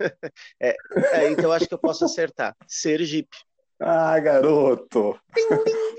É, 0.58 0.74
é, 1.12 1.30
então 1.30 1.52
acho 1.52 1.68
que 1.68 1.74
eu 1.74 1.78
posso 1.78 2.06
acertar. 2.06 2.56
Sergipe. 2.66 3.36
Ah, 3.78 4.18
garoto. 4.18 5.20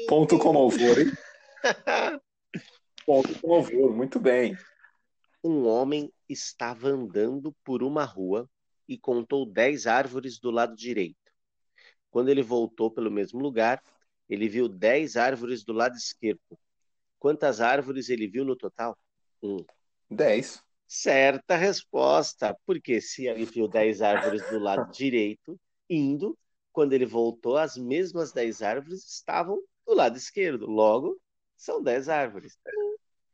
Ponto 0.08 0.40
com 0.40 0.52
louvor, 0.52 1.00
hein? 1.00 1.12
Ponto 3.06 3.40
com 3.40 3.48
louvor. 3.48 3.96
Muito 3.96 4.20
bem. 4.20 4.58
Um 5.44 5.68
homem 5.68 6.12
estava 6.28 6.90
andando 6.90 7.56
por 7.64 7.84
uma 7.84 8.04
rua 8.04 8.50
e 8.88 8.98
contou 8.98 9.46
10 9.46 9.86
árvores 9.86 10.40
do 10.40 10.50
lado 10.50 10.76
direito. 10.76 11.21
Quando 12.12 12.30
ele 12.30 12.44
voltou 12.44 12.92
pelo 12.92 13.10
mesmo 13.10 13.40
lugar, 13.40 13.82
ele 14.30 14.48
viu 14.48 14.68
10 14.68 15.16
árvores 15.18 15.64
do 15.64 15.74
lado 15.74 15.96
esquerdo. 15.96 16.40
Quantas 17.18 17.62
árvores 17.62 18.10
ele 18.10 18.28
viu 18.28 18.46
no 18.46 18.56
total? 18.56 18.98
Um. 19.42 19.58
10. 20.10 20.64
Certa 20.88 21.56
resposta, 21.56 22.56
porque 22.66 23.00
se 23.00 23.26
ele 23.26 23.46
viu 23.46 23.68
10 23.68 24.02
árvores 24.02 24.48
do 24.50 24.60
lado 24.60 24.92
direito, 24.92 25.60
indo, 25.90 26.38
quando 26.72 26.94
ele 26.94 27.06
voltou, 27.06 27.58
as 27.58 27.78
mesmas 27.78 28.32
10 28.32 28.62
árvores 28.62 29.06
estavam 29.06 29.62
do 29.86 29.94
lado 29.94 30.18
esquerdo. 30.18 30.66
Logo, 30.66 31.20
são 31.56 31.82
10 31.82 32.10
árvores. 32.10 32.58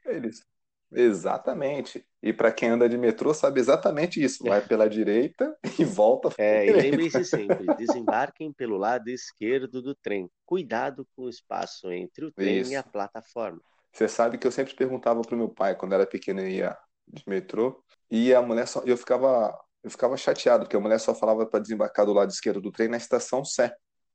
Eles. 0.05 0.45
Exatamente. 0.91 2.05
E 2.23 2.33
para 2.33 2.51
quem 2.51 2.69
anda 2.69 2.87
de 2.89 2.97
metrô 2.97 3.33
sabe 3.33 3.59
exatamente 3.59 4.23
isso. 4.23 4.43
Vai 4.45 4.65
pela 4.65 4.89
direita 4.89 5.55
e 5.79 5.83
volta 5.85 6.29
É, 6.37 6.67
e 6.67 6.71
direita. 6.71 6.73
lembrem-se 6.73 7.25
sempre, 7.25 7.73
desembarquem 7.73 8.53
pelo 8.53 8.77
lado 8.77 9.09
esquerdo 9.09 9.81
do 9.81 9.95
trem. 9.95 10.29
Cuidado 10.45 11.07
com 11.15 11.23
o 11.23 11.29
espaço 11.29 11.91
entre 11.91 12.25
o 12.25 12.31
trem 12.31 12.59
Isso. 12.61 12.71
e 12.71 12.75
a 12.75 12.83
plataforma. 12.83 13.61
Você 13.91 14.07
sabe 14.07 14.37
que 14.37 14.45
eu 14.45 14.51
sempre 14.51 14.75
perguntava 14.75 15.21
pro 15.21 15.35
meu 15.37 15.49
pai, 15.49 15.75
quando 15.75 15.93
era 15.93 16.05
pequeno 16.05 16.41
e 16.41 16.57
ia 16.57 16.77
de 17.07 17.23
metrô, 17.27 17.83
e 18.11 18.33
a 18.33 18.41
mulher 18.41 18.67
só. 18.67 18.83
Eu 18.85 18.97
ficava, 18.97 19.57
eu 19.83 19.89
ficava 19.89 20.15
chateado, 20.17 20.65
porque 20.65 20.75
a 20.75 20.79
mulher 20.79 20.99
só 20.99 21.15
falava 21.15 21.45
para 21.47 21.59
desembarcar 21.59 22.05
do 22.05 22.13
lado 22.13 22.29
esquerdo 22.31 22.61
do 22.61 22.71
trem 22.71 22.87
na 22.87 22.97
estação 22.97 23.43
Sé. 23.43 23.73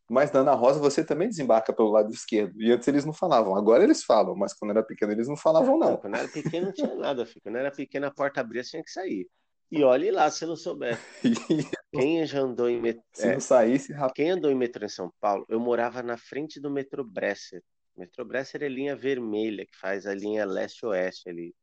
Mas 0.08 0.30
na 0.32 0.40
Ana 0.40 0.52
Rosa 0.54 0.78
você 0.80 1.04
também 1.04 1.28
desembarca 1.28 1.72
pelo 1.72 1.90
lado 1.90 2.12
esquerdo. 2.12 2.60
E 2.60 2.70
antes 2.70 2.86
eles 2.88 3.04
não 3.04 3.12
falavam. 3.12 3.56
Agora 3.56 3.82
eles 3.82 4.04
falam, 4.04 4.34
mas 4.36 4.52
quando 4.52 4.72
era 4.72 4.82
pequeno 4.82 5.12
eles 5.12 5.28
não 5.28 5.36
falavam, 5.36 5.78
Não, 5.78 5.90
não. 5.92 5.96
quando 5.96 6.16
era 6.16 6.28
pequeno 6.28 6.66
não 6.66 6.72
tinha 6.72 6.94
nada, 6.94 7.24
filho. 7.24 7.40
Quando 7.42 7.56
era 7.56 7.70
pequeno 7.70 8.06
a 8.06 8.10
porta 8.10 8.40
abria, 8.40 8.62
você 8.62 8.70
tinha 8.72 8.82
que 8.84 8.90
sair. 8.90 9.28
E 9.70 9.82
olhe 9.82 10.10
lá 10.10 10.30
se 10.30 10.44
não 10.44 10.54
souber. 10.54 10.98
Quem 11.92 12.26
já 12.26 12.40
andou 12.40 12.68
em 12.68 12.78
metrô. 12.80 13.02
se 13.14 13.32
não 13.32 13.40
saísse, 13.40 13.92
rapaz. 13.92 14.12
Quem 14.14 14.30
andou 14.30 14.50
em 14.50 14.54
metrô 14.54 14.84
em 14.84 14.88
São 14.88 15.10
Paulo, 15.18 15.46
eu 15.48 15.58
morava 15.58 16.02
na 16.02 16.18
frente 16.18 16.60
do 16.60 16.70
metrô 16.70 17.02
Bresser. 17.04 17.62
O 17.96 18.00
metrô 18.00 18.24
Bresser 18.24 18.62
é 18.62 18.68
linha 18.68 18.94
vermelha, 18.94 19.64
que 19.64 19.76
faz 19.78 20.06
a 20.06 20.14
linha 20.14 20.44
leste-oeste 20.44 21.28
ali. 21.30 21.54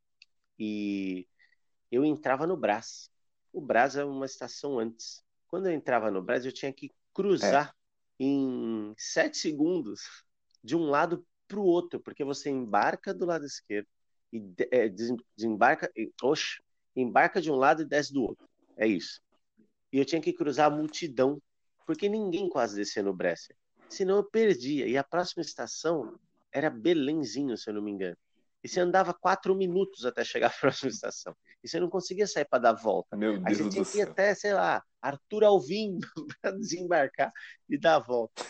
E 0.57 1.27
eu 1.91 2.03
entrava 2.03 2.47
no 2.47 2.57
Brás. 2.57 3.09
O 3.53 3.61
Brás 3.61 3.95
é 3.95 4.03
uma 4.03 4.25
estação 4.25 4.79
antes. 4.79 5.23
Quando 5.47 5.67
eu 5.67 5.73
entrava 5.73 6.09
no 6.09 6.21
Brás, 6.21 6.45
eu 6.45 6.51
tinha 6.51 6.71
que 6.73 6.91
cruzar 7.13 7.75
em 8.19 8.93
sete 8.97 9.37
segundos 9.37 10.01
de 10.63 10.75
um 10.75 10.83
lado 10.83 11.25
para 11.47 11.59
o 11.59 11.63
outro, 11.65 11.99
porque 11.99 12.23
você 12.23 12.49
embarca 12.49 13.13
do 13.13 13.25
lado 13.25 13.45
esquerdo 13.45 13.87
e 14.31 14.43
é, 14.71 14.89
des- 14.89 15.15
desembarca, 15.35 15.91
e- 15.95 16.11
oxe, 16.21 16.61
embarca 16.95 17.41
de 17.41 17.51
um 17.51 17.55
lado 17.55 17.81
e 17.81 17.85
desce 17.85 18.13
do 18.13 18.21
outro. 18.21 18.47
É 18.77 18.85
isso. 18.85 19.21
E 19.91 19.97
eu 19.97 20.05
tinha 20.05 20.21
que 20.21 20.33
cruzar 20.33 20.71
a 20.71 20.75
multidão, 20.75 21.41
porque 21.85 22.07
ninguém 22.07 22.47
quase 22.49 22.75
descia 22.75 23.01
no 23.01 23.13
Bresser. 23.13 23.55
Senão 23.89 24.17
eu 24.17 24.23
perdia. 24.23 24.87
E 24.87 24.95
a 24.97 25.03
próxima 25.03 25.41
estação 25.41 26.19
era 26.51 26.69
Belenzinho, 26.69 27.57
se 27.57 27.69
eu 27.69 27.73
não 27.73 27.81
me 27.81 27.91
engano. 27.91 28.17
E 28.63 28.67
você 28.67 28.79
andava 28.79 29.13
quatro 29.13 29.55
minutos 29.55 30.05
até 30.05 30.23
chegar 30.23 30.47
à 30.55 30.59
próxima 30.59 30.89
estação. 30.89 31.35
E 31.63 31.67
você 31.67 31.79
não 31.79 31.89
conseguia 31.89 32.27
sair 32.27 32.45
para 32.45 32.59
dar 32.59 32.73
volta. 32.73 33.15
Meu 33.15 33.41
Aí 33.45 33.55
você 33.55 33.63
Deus 33.63 33.69
tinha 33.69 33.83
do 33.83 33.89
que 33.89 33.97
ir 33.97 34.03
céu. 34.03 34.11
até, 34.11 34.35
sei 34.35 34.53
lá, 34.53 34.83
Arthur 35.01 35.43
Alvim 35.43 35.99
para 36.41 36.51
desembarcar 36.51 37.31
e 37.69 37.77
dar 37.77 37.95
a 37.95 37.99
volta. 37.99 38.43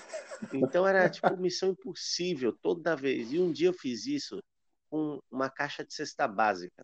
Então 0.53 0.87
era 0.87 1.09
tipo 1.09 1.35
missão 1.37 1.69
impossível 1.71 2.57
toda 2.61 2.95
vez. 2.95 3.31
E 3.31 3.39
um 3.39 3.51
dia 3.51 3.67
eu 3.69 3.73
fiz 3.73 4.05
isso 4.05 4.41
com 4.89 5.19
uma 5.29 5.49
caixa 5.49 5.85
de 5.85 5.93
cesta 5.93 6.27
básica. 6.27 6.83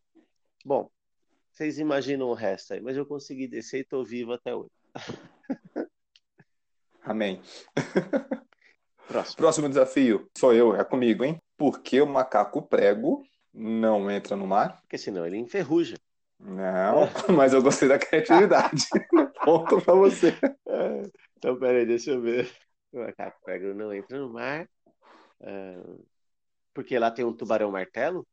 Bom, 0.64 0.90
vocês 1.52 1.80
imaginam 1.80 2.28
o 2.28 2.34
resto 2.34 2.74
aí, 2.74 2.82
mas 2.82 2.98
eu 2.98 3.06
consegui 3.06 3.48
descer 3.48 3.78
e 3.78 3.82
estou 3.82 4.04
vivo 4.04 4.34
até 4.34 4.54
hoje. 4.54 4.70
Amém. 7.02 7.42
Próximo. 9.08 9.36
Próximo 9.38 9.70
desafio. 9.70 10.30
Sou 10.38 10.54
eu, 10.54 10.76
é 10.76 10.84
comigo, 10.84 11.24
hein? 11.24 11.42
Por 11.58 11.82
que 11.82 12.02
o 12.02 12.06
macaco 12.08 12.62
prego 12.62 13.24
não 13.54 14.10
entra 14.12 14.36
no 14.36 14.46
mar? 14.46 14.80
Porque 14.82 14.98
senão 14.98 15.26
ele 15.26 15.38
enferruja. 15.38 15.96
Não, 16.40 17.08
mas 17.36 17.54
eu 17.54 17.62
gostei 17.62 17.88
da 17.88 17.98
criatividade. 17.98 18.86
Ponto 19.46 19.82
pra 19.82 19.94
você. 19.94 20.38
Então, 21.38 21.58
peraí, 21.58 21.86
deixa 21.86 22.12
eu 22.12 22.22
ver. 22.22 22.52
O 22.92 23.00
macaco 23.00 23.38
prego 23.44 23.74
não 23.74 23.94
entra 23.94 24.18
no 24.20 24.32
mar. 24.34 24.68
ah, 25.42 25.96
porque 26.74 27.00
lá 27.00 27.10
tem 27.10 27.24
um 27.24 27.32
tubarão 27.34 27.72
martelo? 27.72 28.28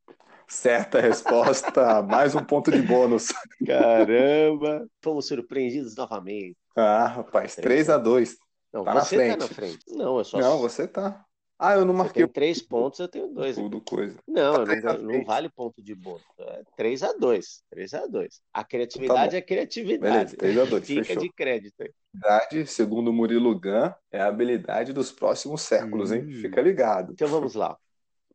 Certa 0.49 1.00
resposta. 1.00 2.02
Mais 2.02 2.35
um 2.35 2.45
ponto 2.45 2.73
de 2.73 2.83
bônus. 2.83 3.29
Caramba! 3.64 4.87
Fomos 5.00 5.29
surpreendidos 5.29 5.95
novamente. 5.95 6.57
Ah, 6.76 7.07
rapaz, 7.07 7.55
3 7.55 7.88
a 7.88 7.99
2 7.99 8.37
Não, 8.73 8.83
Tá 8.83 8.95
na 8.95 9.05
você 9.05 9.17
tá 9.17 9.23
frente. 9.23 9.38
na 9.38 9.49
frente. 9.49 9.79
Não, 9.88 10.19
eu 10.19 10.25
só. 10.25 10.38
Não, 10.38 10.59
você 10.59 10.88
tá. 10.88 11.25
Ah, 11.64 11.75
eu 11.75 11.85
não 11.85 11.95
Você 11.95 11.99
marquei 11.99 12.25
tem 12.25 12.33
três 12.33 12.61
pontos, 12.66 12.99
eu 12.99 13.09
tenho 13.09 13.28
dois. 13.28 13.54
tudo 13.54 13.81
coisa. 13.81 14.19
Não, 14.26 14.64
três 14.64 14.83
não, 14.83 14.99
não 14.99 15.25
vale 15.25 15.49
ponto 15.49 15.81
de 15.83 15.95
bônus. 15.95 16.23
É 16.38 16.62
3 16.76 17.02
a 17.02 17.12
2 17.12 17.62
3 17.71 17.95
a 17.95 18.07
2 18.07 18.42
A 18.52 18.64
criatividade 18.64 19.31
bom. 19.33 19.37
é 19.37 19.42
criatividade. 19.42 20.12
Beleza, 20.12 20.37
3 20.37 20.59
a 20.59 20.64
2 20.64 20.87
Fica 20.87 21.04
fechou. 21.04 21.23
de 21.23 21.31
crédito 21.31 21.81
aí. 21.83 21.90
Habilidade, 22.14 22.66
segundo 22.66 23.12
Murilo 23.12 23.59
Gun, 23.59 23.92
é 24.11 24.21
a 24.21 24.26
habilidade 24.26 24.92
dos 24.92 25.12
próximos 25.12 25.62
séculos, 25.62 26.11
hein? 26.12 26.25
Hum. 26.26 26.40
Fica 26.40 26.61
ligado. 26.61 27.12
Então 27.12 27.28
vamos 27.28 27.54
lá. 27.54 27.78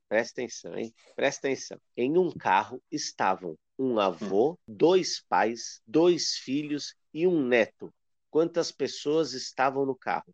Presta 0.10 0.42
atenção, 0.42 0.78
hein? 0.78 0.94
Presta 1.16 1.48
atenção. 1.48 1.78
Em 1.96 2.18
um 2.18 2.32
carro 2.32 2.82
estavam 2.90 3.58
um 3.78 4.00
avô, 4.00 4.58
dois 4.68 5.22
pais, 5.28 5.82
dois 5.86 6.36
filhos 6.38 6.96
e 7.14 7.28
um 7.28 7.42
neto. 7.46 7.94
Quantas 8.32 8.72
pessoas 8.72 9.34
estavam 9.34 9.86
no 9.86 9.96
carro? 9.96 10.34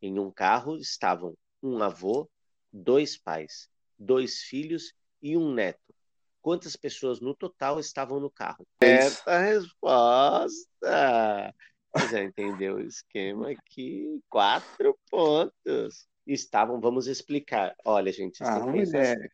Em 0.00 0.18
um 0.18 0.30
carro 0.30 0.76
estavam 0.76 1.34
um 1.66 1.82
avô, 1.82 2.28
dois 2.72 3.16
pais, 3.16 3.68
dois 3.98 4.42
filhos 4.42 4.92
e 5.20 5.36
um 5.36 5.52
neto. 5.52 5.94
Quantas 6.40 6.76
pessoas 6.76 7.20
no 7.20 7.34
total 7.34 7.80
estavam 7.80 8.20
no 8.20 8.30
carro? 8.30 8.64
Certa 8.80 9.40
resposta! 9.40 11.52
Já 12.10 12.22
entendeu 12.22 12.76
o 12.76 12.80
esquema 12.80 13.50
aqui? 13.50 14.20
Quatro 14.28 14.96
pontos. 15.10 16.06
Estavam, 16.26 16.80
vamos 16.80 17.06
explicar. 17.06 17.74
Olha, 17.84 18.12
gente, 18.12 18.38
vocês 18.38 18.48
Ah, 18.48 18.60
têm 18.60 18.66
que 18.66 18.78
pensar 18.78 19.02
assim. 19.02 19.28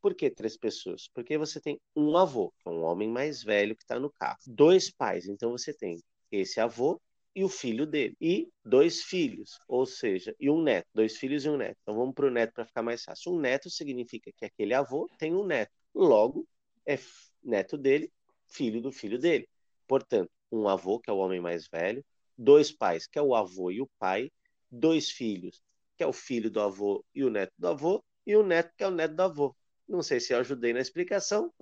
Por 0.00 0.14
que 0.14 0.30
três 0.30 0.56
pessoas? 0.56 1.08
Porque 1.14 1.38
você 1.38 1.60
tem 1.60 1.80
um 1.94 2.16
avô, 2.16 2.52
que 2.58 2.68
é 2.68 2.72
um 2.72 2.82
homem 2.82 3.08
mais 3.08 3.42
velho 3.42 3.76
que 3.76 3.82
está 3.82 3.98
no 3.98 4.10
carro. 4.10 4.38
Dois 4.46 4.90
pais, 4.90 5.26
então 5.26 5.50
você 5.50 5.72
tem 5.72 6.02
esse 6.30 6.60
avô 6.60 7.00
e 7.38 7.44
o 7.44 7.48
filho 7.48 7.86
dele. 7.86 8.16
E 8.20 8.50
dois 8.64 9.04
filhos, 9.04 9.60
ou 9.68 9.86
seja, 9.86 10.34
e 10.40 10.50
um 10.50 10.60
neto. 10.60 10.88
Dois 10.92 11.16
filhos 11.16 11.44
e 11.44 11.48
um 11.48 11.56
neto. 11.56 11.78
Então 11.82 11.94
vamos 11.94 12.12
para 12.12 12.26
o 12.26 12.30
neto 12.30 12.52
para 12.52 12.64
ficar 12.64 12.82
mais 12.82 13.04
fácil. 13.04 13.32
Um 13.32 13.38
neto 13.38 13.70
significa 13.70 14.32
que 14.36 14.44
aquele 14.44 14.74
avô 14.74 15.08
tem 15.16 15.32
um 15.32 15.46
neto. 15.46 15.70
Logo, 15.94 16.48
é 16.84 16.98
neto 17.40 17.78
dele, 17.78 18.12
filho 18.48 18.82
do 18.82 18.90
filho 18.90 19.20
dele. 19.20 19.48
Portanto, 19.86 20.28
um 20.50 20.66
avô, 20.66 20.98
que 20.98 21.08
é 21.08 21.12
o 21.12 21.18
homem 21.18 21.40
mais 21.40 21.68
velho, 21.68 22.04
dois 22.36 22.72
pais, 22.72 23.06
que 23.06 23.20
é 23.20 23.22
o 23.22 23.36
avô 23.36 23.70
e 23.70 23.80
o 23.80 23.88
pai, 24.00 24.32
dois 24.68 25.08
filhos, 25.08 25.62
que 25.96 26.02
é 26.02 26.06
o 26.08 26.12
filho 26.12 26.50
do 26.50 26.60
avô 26.60 27.04
e 27.14 27.22
o 27.22 27.30
neto 27.30 27.52
do 27.56 27.68
avô, 27.68 28.04
e 28.26 28.34
o 28.34 28.42
neto, 28.42 28.74
que 28.76 28.82
é 28.82 28.88
o 28.88 28.90
neto 28.90 29.14
do 29.14 29.22
avô. 29.22 29.56
Não 29.88 30.02
sei 30.02 30.18
se 30.18 30.32
eu 30.32 30.40
ajudei 30.40 30.72
na 30.72 30.80
explicação. 30.80 31.52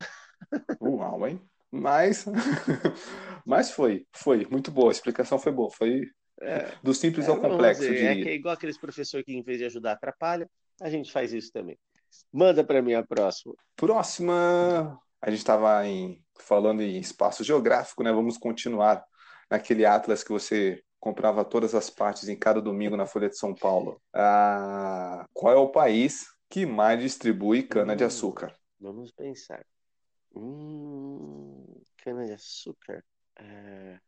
Uau, 0.80 1.26
hein? 1.26 1.38
Mas, 1.70 2.24
mas 3.44 3.70
foi, 3.70 4.06
foi 4.12 4.46
muito 4.50 4.70
boa. 4.70 4.90
A 4.90 4.92
explicação 4.92 5.38
foi 5.38 5.52
boa. 5.52 5.70
Foi 5.70 6.02
do 6.82 6.92
simples 6.94 7.26
É, 7.26 7.30
ao 7.30 7.40
complexo, 7.40 7.80
dizer, 7.82 7.96
é 8.04 8.08
diria. 8.08 8.24
que 8.24 8.28
é 8.30 8.34
igual 8.34 8.54
aqueles 8.54 8.78
professores 8.78 9.24
que, 9.24 9.32
em 9.32 9.42
vez 9.42 9.58
de 9.58 9.64
ajudar, 9.64 9.92
atrapalha. 9.92 10.48
A 10.80 10.90
gente 10.90 11.10
faz 11.10 11.32
isso 11.32 11.50
também. 11.52 11.78
Manda 12.32 12.62
para 12.62 12.82
mim 12.82 12.94
a 12.94 13.02
próxima. 13.02 13.54
Próxima, 13.74 14.98
a 15.20 15.30
gente 15.30 15.38
estava 15.40 15.86
em, 15.86 16.22
falando 16.38 16.82
em 16.82 16.98
espaço 16.98 17.42
geográfico, 17.42 18.02
né? 18.02 18.12
Vamos 18.12 18.36
continuar 18.38 19.04
naquele 19.50 19.84
atlas 19.86 20.22
que 20.22 20.30
você 20.30 20.82
comprava 21.00 21.44
todas 21.44 21.74
as 21.74 21.88
partes 21.88 22.28
em 22.28 22.36
cada 22.38 22.60
domingo 22.60 22.96
na 22.96 23.06
Folha 23.06 23.28
de 23.28 23.38
São 23.38 23.54
Paulo. 23.54 24.00
Ah, 24.14 25.24
qual 25.32 25.52
é 25.54 25.56
o 25.56 25.68
país 25.70 26.26
que 26.50 26.66
mais 26.66 27.00
distribui 27.00 27.62
cana-de-açúcar? 27.62 28.54
Vamos 28.78 29.10
pensar. 29.12 29.64
Hum, 30.34 31.55
cana-de-açúcar. 32.06 33.04
É, 33.36 33.98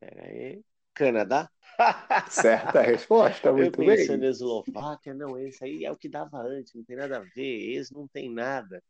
pera 0.00 0.24
aí. 0.24 0.64
Canadá? 0.92 1.48
Certa 2.28 2.80
resposta, 2.82 3.48
Eu 3.48 3.56
muito 3.56 3.78
pensando 3.78 4.18
bem. 4.18 4.26
em 4.28 4.30
Eslováquia, 4.30 5.14
não, 5.14 5.38
esse 5.38 5.62
aí 5.64 5.84
é 5.84 5.92
o 5.92 5.96
que 5.96 6.08
dava 6.08 6.38
antes, 6.38 6.74
não 6.74 6.82
tem 6.82 6.96
nada 6.96 7.18
a 7.18 7.20
ver, 7.20 7.72
esse 7.76 7.94
não 7.94 8.08
tem 8.08 8.28
nada. 8.32 8.82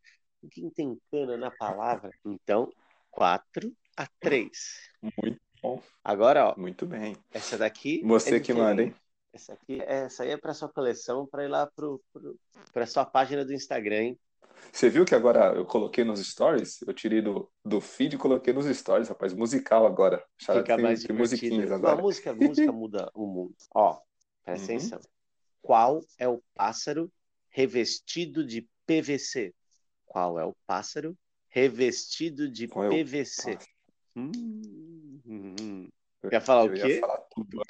Quem 0.51 0.71
tem 0.71 0.99
cana 1.11 1.37
na 1.37 1.51
palavra? 1.51 2.11
Então, 2.25 2.73
4 3.11 3.71
a 3.95 4.07
3. 4.21 4.89
Muito 5.03 5.39
bom, 5.61 5.83
Agora, 6.03 6.47
ó, 6.49 6.55
muito 6.57 6.87
bem. 6.87 7.15
essa 7.31 7.59
daqui. 7.59 8.01
Você 8.05 8.37
é 8.37 8.41
que 8.41 8.55
manda, 8.55 8.83
hein? 8.83 8.95
Essa 9.35 9.53
aqui, 9.53 9.83
essa 9.83 10.23
aí 10.23 10.31
é 10.31 10.37
para 10.39 10.55
sua 10.55 10.71
coleção, 10.71 11.27
para 11.27 11.45
ir 11.45 11.49
lá 11.49 11.71
para 12.73 12.87
sua 12.87 13.05
página 13.05 13.45
do 13.45 13.53
Instagram, 13.53 13.97
hein? 14.03 14.21
Você 14.73 14.89
viu 14.89 15.05
que 15.05 15.15
agora 15.15 15.55
eu 15.55 15.65
coloquei 15.65 16.05
nos 16.05 16.21
stories? 16.21 16.83
Eu 16.83 16.93
tirei 16.95 17.21
do, 17.21 17.51
do 17.65 17.81
feed 17.81 18.15
e 18.15 18.19
coloquei 18.19 18.53
nos 18.53 18.67
stories, 18.67 19.09
rapaz. 19.09 19.33
Musical 19.35 19.87
agora. 19.87 20.23
Fica 20.39 20.79
mais 20.79 21.03
tem, 21.03 21.17
musiquinhas 21.17 21.71
Não, 21.71 21.77
a 21.77 21.77
agora. 21.77 22.03
música, 22.03 22.31
a 22.31 22.35
música 22.35 22.73
muda 22.73 23.11
o 23.15 23.27
mundo. 23.27 23.55
Ó, 23.75 23.99
presta 24.45 24.67
Uhum. 24.67 24.77
atenção. 24.77 25.01
Qual 25.63 26.01
é 26.19 26.29
o 26.29 26.43
pássaro 26.55 27.11
revestido 27.51 28.47
de 28.47 28.69
PVC? 28.87 29.55
Qual 30.07 30.39
é 30.39 30.45
o 30.45 30.55
pássaro 30.67 31.17
revestido 31.49 32.49
de 32.49 32.69
Qual 32.69 32.85
é 32.85 32.89
PVC? 32.91 33.43
pássaro? 33.43 33.69
Hum, 34.17 34.31
hum, 35.27 35.55
hum. 35.61 35.89
Quer 36.31 36.41
falar 36.41 36.65
Eu 36.65 36.71
o 36.73 36.77
ia 36.77 36.83
quê? 36.83 37.01
falar 37.01 37.19
tudo. 37.35 37.63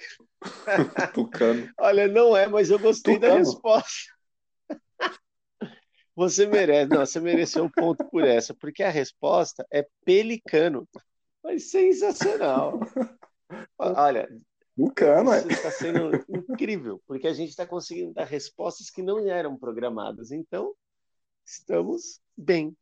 Tucano. 1.14 1.68
Olha, 1.78 2.08
não 2.08 2.36
é, 2.36 2.46
mas 2.46 2.70
eu 2.70 2.78
gostei 2.78 3.18
da 3.18 3.28
Tucano. 3.28 3.34
resposta. 3.34 4.17
Você 6.18 6.46
merece, 6.46 6.90
não, 6.90 7.06
você 7.06 7.20
mereceu 7.20 7.62
um 7.62 7.70
ponto 7.70 8.04
por 8.06 8.24
essa, 8.24 8.52
porque 8.52 8.82
a 8.82 8.90
resposta 8.90 9.64
é 9.70 9.86
pelicano. 10.04 10.84
Mas 11.44 11.70
sensacional. 11.70 12.80
Olha, 13.78 14.28
Tucano, 14.76 15.32
é. 15.32 15.38
isso 15.38 15.48
está 15.52 15.70
sendo 15.70 16.10
incrível, 16.28 17.00
porque 17.06 17.28
a 17.28 17.32
gente 17.32 17.50
está 17.50 17.64
conseguindo 17.64 18.14
dar 18.14 18.24
respostas 18.24 18.90
que 18.90 19.00
não 19.00 19.28
eram 19.28 19.56
programadas. 19.56 20.32
Então, 20.32 20.74
estamos 21.46 22.20
bem. 22.36 22.76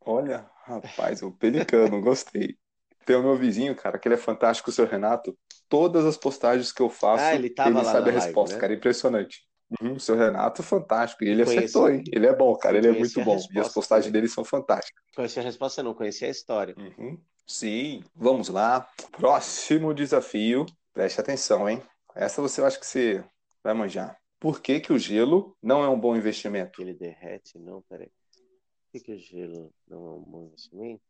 Olha, 0.00 0.48
rapaz, 0.64 1.20
o 1.22 1.30
pelicano, 1.30 2.00
gostei. 2.00 2.56
Tem 3.04 3.16
o 3.16 3.22
meu 3.22 3.36
vizinho, 3.36 3.76
cara, 3.76 3.98
que 3.98 4.08
ele 4.08 4.14
é 4.14 4.18
fantástico, 4.18 4.70
o 4.70 4.72
seu 4.72 4.86
Renato. 4.86 5.36
Todas 5.68 6.06
as 6.06 6.16
postagens 6.16 6.72
que 6.72 6.80
eu 6.80 6.88
faço, 6.88 7.22
Ah, 7.22 7.34
ele 7.34 7.52
lá 7.58 7.84
sabe 7.84 8.08
a 8.08 8.12
live, 8.12 8.24
resposta, 8.24 8.54
né? 8.54 8.60
cara, 8.62 8.72
impressionante. 8.72 9.47
Uhum, 9.80 9.94
o 9.94 10.00
seu 10.00 10.16
Renato, 10.16 10.62
fantástico. 10.62 11.24
E 11.24 11.28
ele 11.28 11.44
Conheci. 11.44 11.64
acertou, 11.64 11.90
hein? 11.90 12.02
Ele 12.10 12.26
é 12.26 12.34
bom, 12.34 12.56
cara, 12.56 12.78
ele 12.78 12.88
é 12.88 12.92
Conheci 12.92 13.18
muito 13.18 13.24
bom. 13.24 13.32
E 13.32 13.36
resposta 13.36 13.60
as 13.60 13.74
postagens 13.74 14.12
dele 14.12 14.28
são 14.28 14.44
fantásticas. 14.44 15.02
Conheci 15.14 15.38
a 15.38 15.42
resposta, 15.42 15.82
não 15.82 15.94
conhecia 15.94 16.28
a 16.28 16.30
história. 16.30 16.74
Uhum. 16.78 17.20
Sim, 17.46 18.02
vamos 18.14 18.48
lá. 18.48 18.88
Próximo 19.12 19.92
desafio. 19.92 20.64
Preste 20.92 21.20
atenção, 21.20 21.68
hein? 21.68 21.82
Essa 22.14 22.42
você 22.42 22.60
eu 22.60 22.66
acho 22.66 22.80
que 22.80 22.86
você 22.86 23.24
vai 23.62 23.74
manjar. 23.74 24.18
Por 24.40 24.60
que 24.60 24.80
que 24.80 24.92
o 24.92 24.98
gelo 24.98 25.56
não 25.62 25.82
é 25.82 25.88
um 25.88 25.98
bom 25.98 26.16
investimento? 26.16 26.80
Ele 26.80 26.94
derrete, 26.94 27.58
não, 27.58 27.82
peraí. 27.82 28.08
Por 28.08 28.92
que, 28.92 29.00
que 29.00 29.12
o 29.12 29.18
gelo 29.18 29.72
não 29.86 30.06
é 30.06 30.10
um 30.10 30.22
bom 30.22 30.44
investimento? 30.46 31.02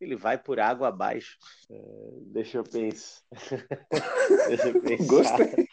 Ele 0.00 0.14
vai 0.14 0.36
por 0.36 0.60
água 0.60 0.88
abaixo. 0.88 1.38
É, 1.70 1.80
deixa 2.26 2.58
eu 2.58 2.64
pensar. 2.64 3.22
deixa 4.48 4.68
eu 4.68 4.82
pensar. 4.82 5.06
Gostei. 5.06 5.68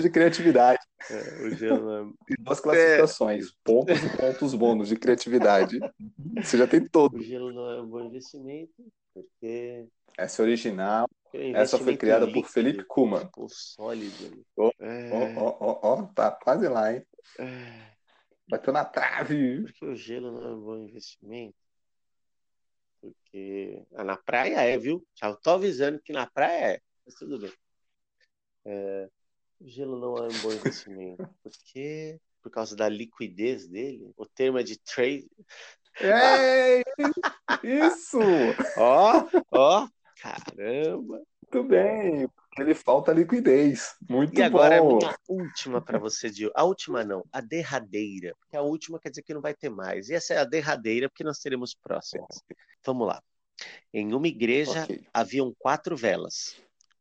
De 0.00 0.10
criatividade. 0.10 0.80
É, 1.10 1.46
o 1.46 1.50
gelo 1.50 1.80
não 1.80 2.10
é 2.10 2.12
Tem 2.26 2.36
duas 2.40 2.60
classificações, 2.60 3.52
pontos 3.62 4.02
e 4.02 4.16
pontos 4.16 4.54
bônus 4.54 4.88
de 4.88 4.96
criatividade. 4.96 5.78
Você 6.42 6.56
já 6.58 6.66
tem 6.66 6.86
todo. 6.86 7.16
O 7.18 7.22
gelo 7.22 7.52
não 7.52 7.70
é 7.70 7.80
um 7.82 7.86
bom 7.86 8.00
investimento, 8.00 8.72
porque 9.12 9.86
Essa 10.16 10.42
é 10.42 10.44
original. 10.44 11.08
é 11.32 11.50
Essa 11.52 11.78
foi 11.78 11.96
criada 11.96 12.26
por 12.26 12.34
líquido, 12.34 12.52
Felipe 12.52 12.84
Kuman. 12.84 13.20
tipo 13.26 13.46
sólido. 13.48 14.44
Ó, 14.56 14.70
É, 14.80 15.10
Ó, 15.12 15.42
ó, 15.44 15.56
ó, 15.60 15.80
ó, 15.82 16.02
tá 16.14 16.30
quase 16.30 16.66
lá, 16.68 16.92
hein? 16.92 17.04
é, 17.38 17.92
Bateu 18.48 18.72
na 18.72 18.84
trave. 18.84 19.62
porque 19.62 19.84
o 19.86 19.94
gelo 19.94 20.32
não 20.32 20.42
é 20.48 20.54
um 20.54 20.60
bom 20.60 20.76
investimento. 20.76 21.56
Porque 23.00 23.82
ah, 23.94 24.04
na 24.04 24.16
praia 24.16 24.60
é, 24.62 24.78
viu? 24.78 25.06
Já 25.14 25.34
tô 25.36 25.50
avisando 25.50 26.00
que 26.02 26.12
na 26.12 26.26
praia 26.26 26.76
é, 26.76 26.80
mas 27.04 27.14
tudo 27.16 27.38
bem. 27.38 27.52
É, 28.66 29.08
o 29.60 29.68
gelo 29.68 29.98
não 29.98 30.16
é 30.18 30.28
um 30.28 30.40
bom 30.42 30.52
investimento, 30.52 31.28
porque 31.42 32.20
por 32.42 32.50
causa 32.50 32.76
da 32.76 32.88
liquidez 32.88 33.66
dele, 33.66 34.12
o 34.16 34.26
termo 34.26 34.58
é 34.58 34.62
de 34.62 34.78
trade. 34.78 35.26
Ei, 36.00 36.84
isso! 37.62 38.18
Ó, 38.76 39.26
ó, 39.50 39.88
caramba! 40.20 41.22
Muito 41.52 41.68
bem. 41.68 42.28
Porque 42.28 42.62
ele 42.62 42.74
falta 42.74 43.12
liquidez. 43.12 43.94
Muito 44.08 44.38
E 44.38 44.42
agora 44.42 44.80
bom. 44.82 44.94
a 44.96 44.98
minha 44.98 45.16
última 45.28 45.80
para 45.80 45.98
você, 45.98 46.28
Dio. 46.28 46.50
A 46.54 46.64
última 46.64 47.04
não, 47.04 47.24
a 47.32 47.40
derradeira. 47.40 48.34
Porque 48.40 48.56
a 48.56 48.62
última 48.62 48.98
quer 48.98 49.10
dizer 49.10 49.22
que 49.22 49.32
não 49.34 49.40
vai 49.40 49.54
ter 49.54 49.68
mais. 49.70 50.08
E 50.08 50.14
essa 50.14 50.34
é 50.34 50.38
a 50.38 50.44
derradeira, 50.44 51.08
porque 51.08 51.22
nós 51.24 51.38
teremos 51.38 51.74
próximas. 51.74 52.42
Vamos 52.84 53.06
lá. 53.06 53.22
Em 53.92 54.12
uma 54.14 54.26
igreja 54.26 54.82
Ok. 54.82 55.06
haviam 55.12 55.54
quatro 55.58 55.96
velas. 55.96 56.56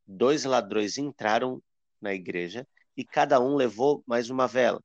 Dois 0.05 0.43
ladrões 0.43 0.97
entraram 0.97 1.61
na 2.03 2.13
igreja 2.13 2.67
e 2.95 3.03
cada 3.03 3.39
um 3.39 3.55
levou 3.55 4.03
mais 4.05 4.29
uma 4.29 4.47
vela. 4.47 4.79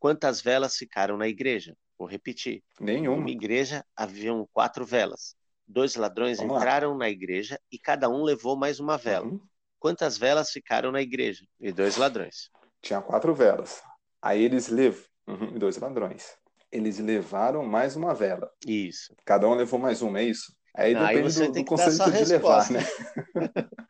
Quantas 0.00 0.40
velas 0.40 0.76
ficaram 0.76 1.16
na 1.16 1.28
igreja? 1.28 1.76
Vou 1.96 2.08
repetir. 2.08 2.64
Nenhuma. 2.80 3.18
uma 3.18 3.30
igreja 3.30 3.84
haviam 3.94 4.48
quatro 4.52 4.84
velas. 4.84 5.36
Dois 5.68 5.94
ladrões 5.94 6.38
Vamos 6.38 6.54
lá. 6.54 6.58
entraram 6.58 6.96
na 6.96 7.08
igreja 7.08 7.60
e 7.70 7.78
cada 7.78 8.08
um 8.08 8.24
levou 8.24 8.56
mais 8.56 8.80
uma 8.80 8.98
vela. 8.98 9.26
Uhum. 9.26 9.40
Quantas 9.78 10.18
velas 10.18 10.50
ficaram 10.50 10.90
na 10.90 11.00
igreja? 11.00 11.44
E 11.60 11.70
dois 11.70 11.96
ladrões. 11.96 12.50
Tinha 12.80 13.00
quatro 13.00 13.32
velas. 13.34 13.80
Aí 14.20 14.42
eles 14.42 14.68
levam. 14.68 15.04
Uhum, 15.26 15.56
dois 15.58 15.76
ladrões. 15.76 16.36
Eles 16.70 16.98
levaram 16.98 17.64
mais 17.64 17.94
uma 17.94 18.12
vela. 18.14 18.50
Isso. 18.66 19.14
Cada 19.24 19.46
um 19.46 19.54
levou 19.54 19.78
mais 19.78 20.02
uma, 20.02 20.18
é 20.18 20.24
isso? 20.24 20.52
Aí 20.74 20.94
Aí 20.94 20.94
depende 20.94 21.32
você 21.32 21.48
do, 21.48 21.52
do 21.52 21.64
conceito 21.64 22.12
de 22.12 22.24
levar, 22.24 22.70
né? 22.70 22.80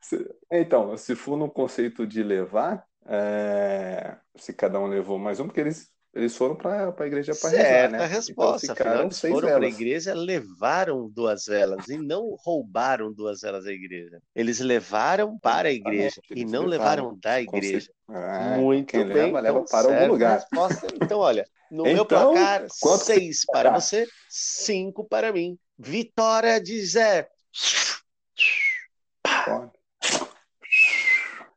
Então, 0.51 0.97
se 0.97 1.15
for 1.17 1.37
no 1.37 1.51
conceito 1.51 2.07
de 2.07 2.23
levar, 2.23 2.87
é, 3.07 4.17
se 4.37 4.53
cada 4.55 4.79
um 4.81 4.87
levou 4.87 5.19
mais 5.19 5.41
um, 5.41 5.47
porque 5.47 5.61
eles 5.61 5.93
Eles 6.15 6.37
foram 6.37 6.55
para 6.57 6.95
a 6.99 7.07
igreja 7.07 7.35
para 7.35 7.51
rezar, 7.51 7.89
né? 7.89 8.07
resposta. 8.07 8.73
Então 8.73 8.73
Afinal, 8.73 9.03
eles 9.03 9.21
foram 9.21 9.51
para 9.51 9.65
a 9.67 9.69
igreja, 9.69 10.15
levaram 10.15 11.09
duas 11.11 11.45
velas 11.47 11.89
e 11.89 11.99
não 11.99 12.37
roubaram 12.45 13.13
duas 13.13 13.41
velas 13.41 13.65
da 13.65 13.73
igreja. 13.73 14.21
Eles 14.35 14.61
levaram 14.61 15.39
para 15.39 15.69
a 15.69 15.73
igreja 15.73 16.21
e 16.35 16.45
eles 16.45 16.53
não 16.53 16.65
levaram. 16.65 17.07
levaram 17.07 17.19
da 17.19 17.41
igreja. 17.41 17.91
Ah, 18.09 18.65
Muito 18.65 18.85
quem 18.87 19.05
bem. 19.05 19.09
leva, 19.09 19.41
leva 19.41 19.61
então, 19.61 19.65
para 19.65 19.89
algum 19.89 20.07
lugar. 20.07 20.49
resposta. 20.51 20.89
Então, 20.95 21.19
olha, 21.21 21.49
no 21.71 21.89
meu 21.89 22.05
Então, 22.05 22.07
placar, 22.07 22.67
quanto 22.79 23.07
seis 23.07 23.47
para 23.51 23.71
será? 23.71 23.71
você, 23.71 24.11
cinco 24.29 25.05
para 25.09 25.33
mim. 25.33 25.59
Vitória 25.79 26.61
de 26.61 26.85
Zé. 26.85 27.29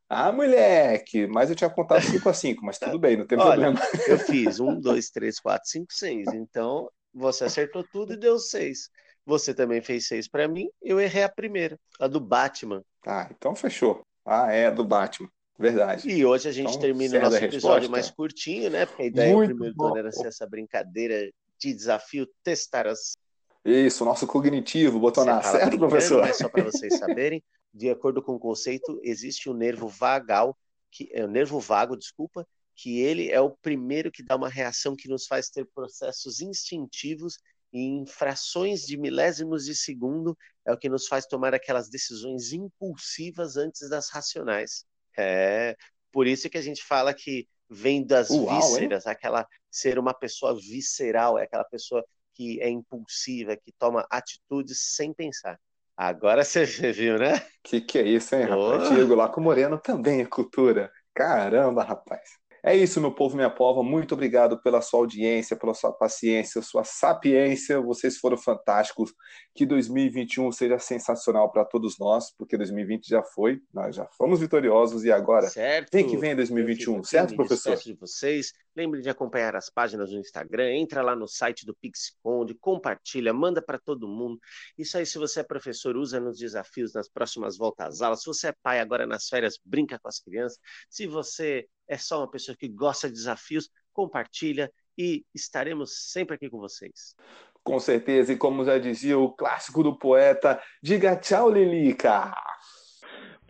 Ah, 0.07 0.31
moleque! 0.31 1.27
Mas 1.27 1.49
eu 1.49 1.55
tinha 1.55 1.69
contado 1.69 2.01
5 2.01 2.29
a 2.29 2.33
5, 2.33 2.63
mas 2.65 2.77
tudo 2.77 2.99
bem, 2.99 3.17
não 3.17 3.25
tem 3.25 3.39
Olha, 3.39 3.71
problema. 3.71 3.79
Eu 4.07 4.19
fiz 4.19 4.59
um, 4.59 4.79
dois, 4.79 5.09
três, 5.09 5.39
quatro, 5.39 5.67
cinco, 5.67 5.91
seis. 5.91 6.27
Então, 6.33 6.89
você 7.13 7.45
acertou 7.45 7.83
tudo 7.91 8.13
e 8.13 8.17
deu 8.17 8.37
seis. 8.37 8.89
Você 9.25 9.53
também 9.53 9.81
fez 9.81 10.07
seis 10.07 10.27
para 10.27 10.47
mim, 10.47 10.69
eu 10.81 10.99
errei 10.99 11.23
a 11.23 11.29
primeira, 11.29 11.79
a 11.99 12.07
do 12.07 12.19
Batman. 12.19 12.83
Ah, 13.05 13.27
então 13.35 13.55
fechou. 13.55 14.05
Ah, 14.23 14.51
é, 14.51 14.69
do 14.69 14.83
Batman. 14.85 15.29
Verdade. 15.57 16.09
E 16.09 16.25
hoje 16.25 16.49
a 16.49 16.51
gente 16.51 16.69
Então, 16.69 16.81
termina 16.81 17.17
o 17.17 17.21
nosso 17.21 17.37
a 17.37 17.41
episódio 17.41 17.89
mais 17.89 18.11
curtinho, 18.11 18.69
né? 18.69 18.85
Porque 18.85 19.03
a 19.03 19.05
ideia 19.05 19.33
Muito 19.33 19.49
do 19.49 19.55
primeiro 19.55 19.75
bom. 19.75 19.87
dono 19.87 19.97
era 19.97 20.11
ser 20.11 20.27
essa 20.27 20.45
brincadeira 20.45 21.31
de 21.59 21.73
desafio, 21.73 22.27
testar 22.43 22.85
as 22.85 23.17
Isso, 23.65 24.05
nosso 24.05 24.27
cognitivo, 24.27 25.01
fala 25.11 25.41
certo, 25.41 25.77
professor? 25.79 26.21
Mas 26.21 26.37
só 26.37 26.47
para 26.47 26.63
vocês 26.63 26.99
saberem, 26.99 27.43
de 27.73 27.89
acordo 27.89 28.21
com 28.21 28.35
o 28.35 28.39
conceito, 28.39 28.99
existe 29.01 29.49
o 29.49 29.55
nervo 29.55 29.87
vagal, 29.87 30.55
que 30.91 31.09
é 31.11 31.25
o 31.25 31.27
nervo 31.27 31.59
vago, 31.59 31.97
desculpa, 31.97 32.47
que 32.75 32.99
ele 32.99 33.31
é 33.31 33.41
o 33.41 33.49
primeiro 33.49 34.11
que 34.11 34.21
dá 34.21 34.35
uma 34.35 34.49
reação 34.49 34.95
que 34.95 35.09
nos 35.09 35.25
faz 35.25 35.49
ter 35.49 35.65
processos 35.73 36.41
instintivos 36.41 37.37
e 37.73 37.79
em 37.79 38.05
frações 38.05 38.81
de 38.81 38.97
milésimos 38.97 39.65
de 39.65 39.75
segundo 39.75 40.37
é 40.65 40.71
o 40.71 40.77
que 40.77 40.87
nos 40.87 41.07
faz 41.07 41.25
tomar 41.25 41.53
aquelas 41.53 41.89
decisões 41.89 42.53
impulsivas 42.53 43.57
antes 43.57 43.89
das 43.89 44.09
racionais. 44.09 44.85
É 45.17 45.75
por 46.11 46.27
isso 46.27 46.49
que 46.49 46.57
a 46.57 46.61
gente 46.61 46.83
fala 46.83 47.13
que 47.13 47.47
vem 47.69 48.05
das 48.05 48.29
Uau, 48.29 48.47
hein? 48.47 48.61
vísceras, 48.61 49.07
aquela 49.07 49.47
ser 49.71 49.97
uma 49.97 50.13
pessoa 50.13 50.55
visceral, 50.55 51.37
é 51.37 51.43
aquela 51.43 51.65
pessoa 51.65 52.05
que 52.35 52.61
é 52.61 52.69
impulsiva, 52.69 53.55
que 53.55 53.71
toma 53.79 54.05
atitudes 54.09 54.95
sem 54.95 55.13
pensar. 55.13 55.59
Agora 55.97 56.43
você 56.43 56.65
viu, 56.91 57.17
né? 57.17 57.41
Que 57.63 57.81
que 57.81 57.97
é 57.97 58.03
isso, 58.03 58.35
hein, 58.35 58.43
rapaz? 58.43 58.91
Oh. 58.91 58.93
Diego 58.93 59.15
Laco 59.15 59.41
Moreno 59.41 59.79
também 59.79 60.21
é 60.21 60.25
cultura. 60.25 60.91
Caramba, 61.13 61.83
rapaz. 61.83 62.21
É 62.67 62.75
isso, 62.75 62.99
meu 62.99 63.11
povo, 63.13 63.35
minha 63.35 63.49
pova. 63.49 63.83
Muito 63.83 64.13
obrigado 64.15 64.59
pela 64.59 64.81
sua 64.81 65.01
audiência, 65.01 65.55
pela 65.55 65.75
sua 65.75 65.93
paciência, 65.93 66.63
sua 66.63 66.83
sapiência. 66.83 67.79
Vocês 67.79 68.17
foram 68.17 68.35
fantásticos. 68.37 69.13
Que 69.53 69.67
2021 69.67 70.51
seja 70.51 70.79
sensacional 70.79 71.51
para 71.51 71.63
todos 71.63 71.99
nós, 71.99 72.35
porque 72.35 72.57
2020 72.57 73.07
já 73.07 73.21
foi, 73.23 73.61
nós 73.71 73.95
já 73.95 74.05
fomos 74.17 74.39
vitoriosos 74.39 75.05
e 75.05 75.11
agora 75.11 75.47
Certo. 75.47 75.91
tem 75.91 76.07
que 76.07 76.17
vem 76.17 76.31
Eu 76.31 76.37
2021, 76.37 76.85
fico 76.95 76.99
aqui, 77.01 77.07
certo, 77.09 77.35
professor? 77.35 77.77
de 77.77 77.93
vocês. 77.93 78.51
Lembre 78.75 78.99
de 79.01 79.09
acompanhar 79.09 79.55
as 79.55 79.69
páginas 79.69 80.11
no 80.11 80.19
Instagram, 80.19 80.73
entra 80.73 81.01
lá 81.03 81.15
no 81.15 81.27
site 81.27 81.65
do 81.65 81.73
Pixconde, 81.75 82.55
compartilha, 82.55 83.31
manda 83.31 83.61
para 83.61 83.77
todo 83.79 84.07
mundo. 84.07 84.37
Isso 84.77 84.97
aí, 84.97 85.05
se 85.05 85.17
você 85.17 85.41
é 85.41 85.43
professor, 85.43 85.95
usa 85.95 86.19
nos 86.19 86.37
desafios 86.39 86.93
nas 86.93 87.07
próximas 87.07 87.57
voltas 87.57 87.87
às 87.87 88.01
aulas. 88.01 88.21
Se 88.21 88.25
você 88.25 88.47
é 88.47 88.55
pai 88.63 88.79
agora 88.79 89.05
nas 89.05 89.29
férias, 89.29 89.57
brinca 89.63 89.97
com 89.99 90.09
as 90.09 90.19
crianças. 90.19 90.59
Se 90.89 91.07
você 91.07 91.65
é 91.87 91.97
só 91.97 92.19
uma 92.19 92.29
pessoa 92.29 92.55
que 92.55 92.67
gosta 92.67 93.07
de 93.07 93.13
desafios, 93.15 93.69
compartilha 93.93 94.71
e 94.97 95.25
estaremos 95.33 96.11
sempre 96.11 96.35
aqui 96.35 96.49
com 96.49 96.59
vocês. 96.59 97.15
Com 97.63 97.79
certeza, 97.79 98.33
e 98.33 98.37
como 98.37 98.63
já 98.63 98.77
dizia 98.77 99.17
o 99.17 99.33
clássico 99.33 99.81
do 99.81 99.97
poeta, 99.97 100.61
diga 100.83 101.15
tchau, 101.15 101.49
Lilica! 101.49 102.31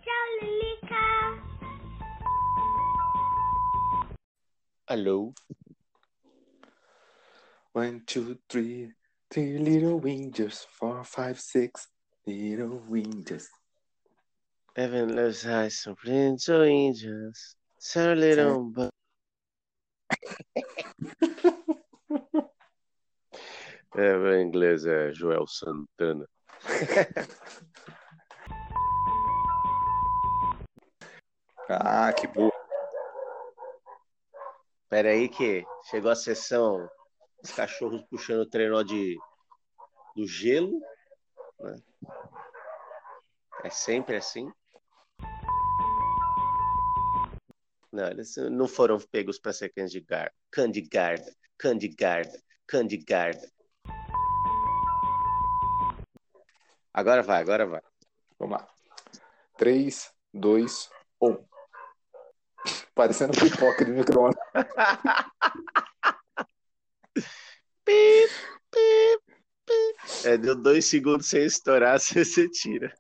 Tchau, 0.01 0.25
Lilica. 0.41 0.95
Alô? 4.87 5.33
One, 7.73 7.99
two, 8.05 8.37
three, 8.47 8.93
three 9.29 9.57
little 9.57 10.01
angels, 10.07 10.65
four, 10.79 11.03
five, 11.03 11.37
six 11.39 11.89
little 12.25 12.81
angels. 12.95 13.49
Heaven 14.75 15.15
loves 15.15 15.45
eyes, 15.45 15.79
so 15.79 15.95
angels, 16.05 17.57
so 17.79 18.13
little 18.13 18.63
bu- 18.71 18.89
É, 23.95 24.13
o 24.15 24.41
inglês 24.41 24.85
é 24.85 25.11
Joel 25.13 25.47
Santana. 25.47 26.27
Ah, 31.67 32.13
que 32.13 32.27
boa. 32.27 32.51
Pera 34.87 35.09
aí 35.09 35.27
que 35.27 35.65
chegou 35.89 36.11
a 36.11 36.15
sessão 36.15 36.87
os 37.43 37.51
cachorros 37.51 38.03
puxando 38.09 38.41
o 38.41 38.49
trenó 38.49 38.83
de 38.83 39.17
do 40.15 40.27
gelo, 40.27 40.79
né? 41.59 41.81
É 43.63 43.69
sempre 43.69 44.15
assim. 44.15 44.47
Não, 47.95 48.09
eles 48.09 48.35
não 48.51 48.67
foram 48.67 48.99
pegos 48.99 49.39
para 49.39 49.53
ser 49.53 49.69
candigar, 49.69 50.29
candigarda, 50.51 51.33
candigarda, 51.57 52.43
candigarda. 52.67 53.49
Agora 56.93 57.23
vai, 57.23 57.41
agora 57.41 57.65
vai. 57.65 57.81
Vamos 58.37 58.59
lá. 58.59 58.67
3, 59.57 60.11
2, 60.33 60.89
1. 61.21 61.45
Parecendo 62.93 63.31
pipoca 63.31 63.85
de 63.85 63.91
micro-ondas. 63.91 64.43
Pip, 67.85 68.31
pip, 68.71 69.23
pip. 69.65 70.27
É, 70.27 70.37
deu 70.37 70.55
dois 70.55 70.85
segundos 70.85 71.29
sem 71.29 71.45
estourar, 71.45 71.97
você, 71.97 72.25
você 72.25 72.49
tira. 72.49 72.93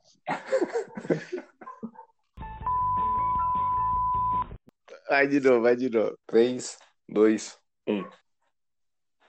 Vai 5.07 5.27
de 5.27 5.39
novo, 5.39 5.61
vai 5.61 5.75
de 5.75 5.89
novo. 5.89 6.17
3, 6.27 6.77
2, 7.09 7.57
1. 7.87 8.09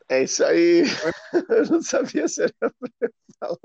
É 0.08 0.22
isso 0.22 0.44
aí. 0.44 0.82
Eu 1.50 1.66
não 1.66 1.82
sabia 1.82 2.26
se 2.28 2.42
era 2.42 2.52
pra 2.60 3.10
falar. 3.38 3.58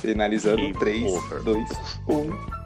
Finalizando. 0.00 0.56
Game 0.56 0.74
3, 0.78 1.12
over. 1.12 1.42
2, 1.42 1.70
1. 2.08 2.63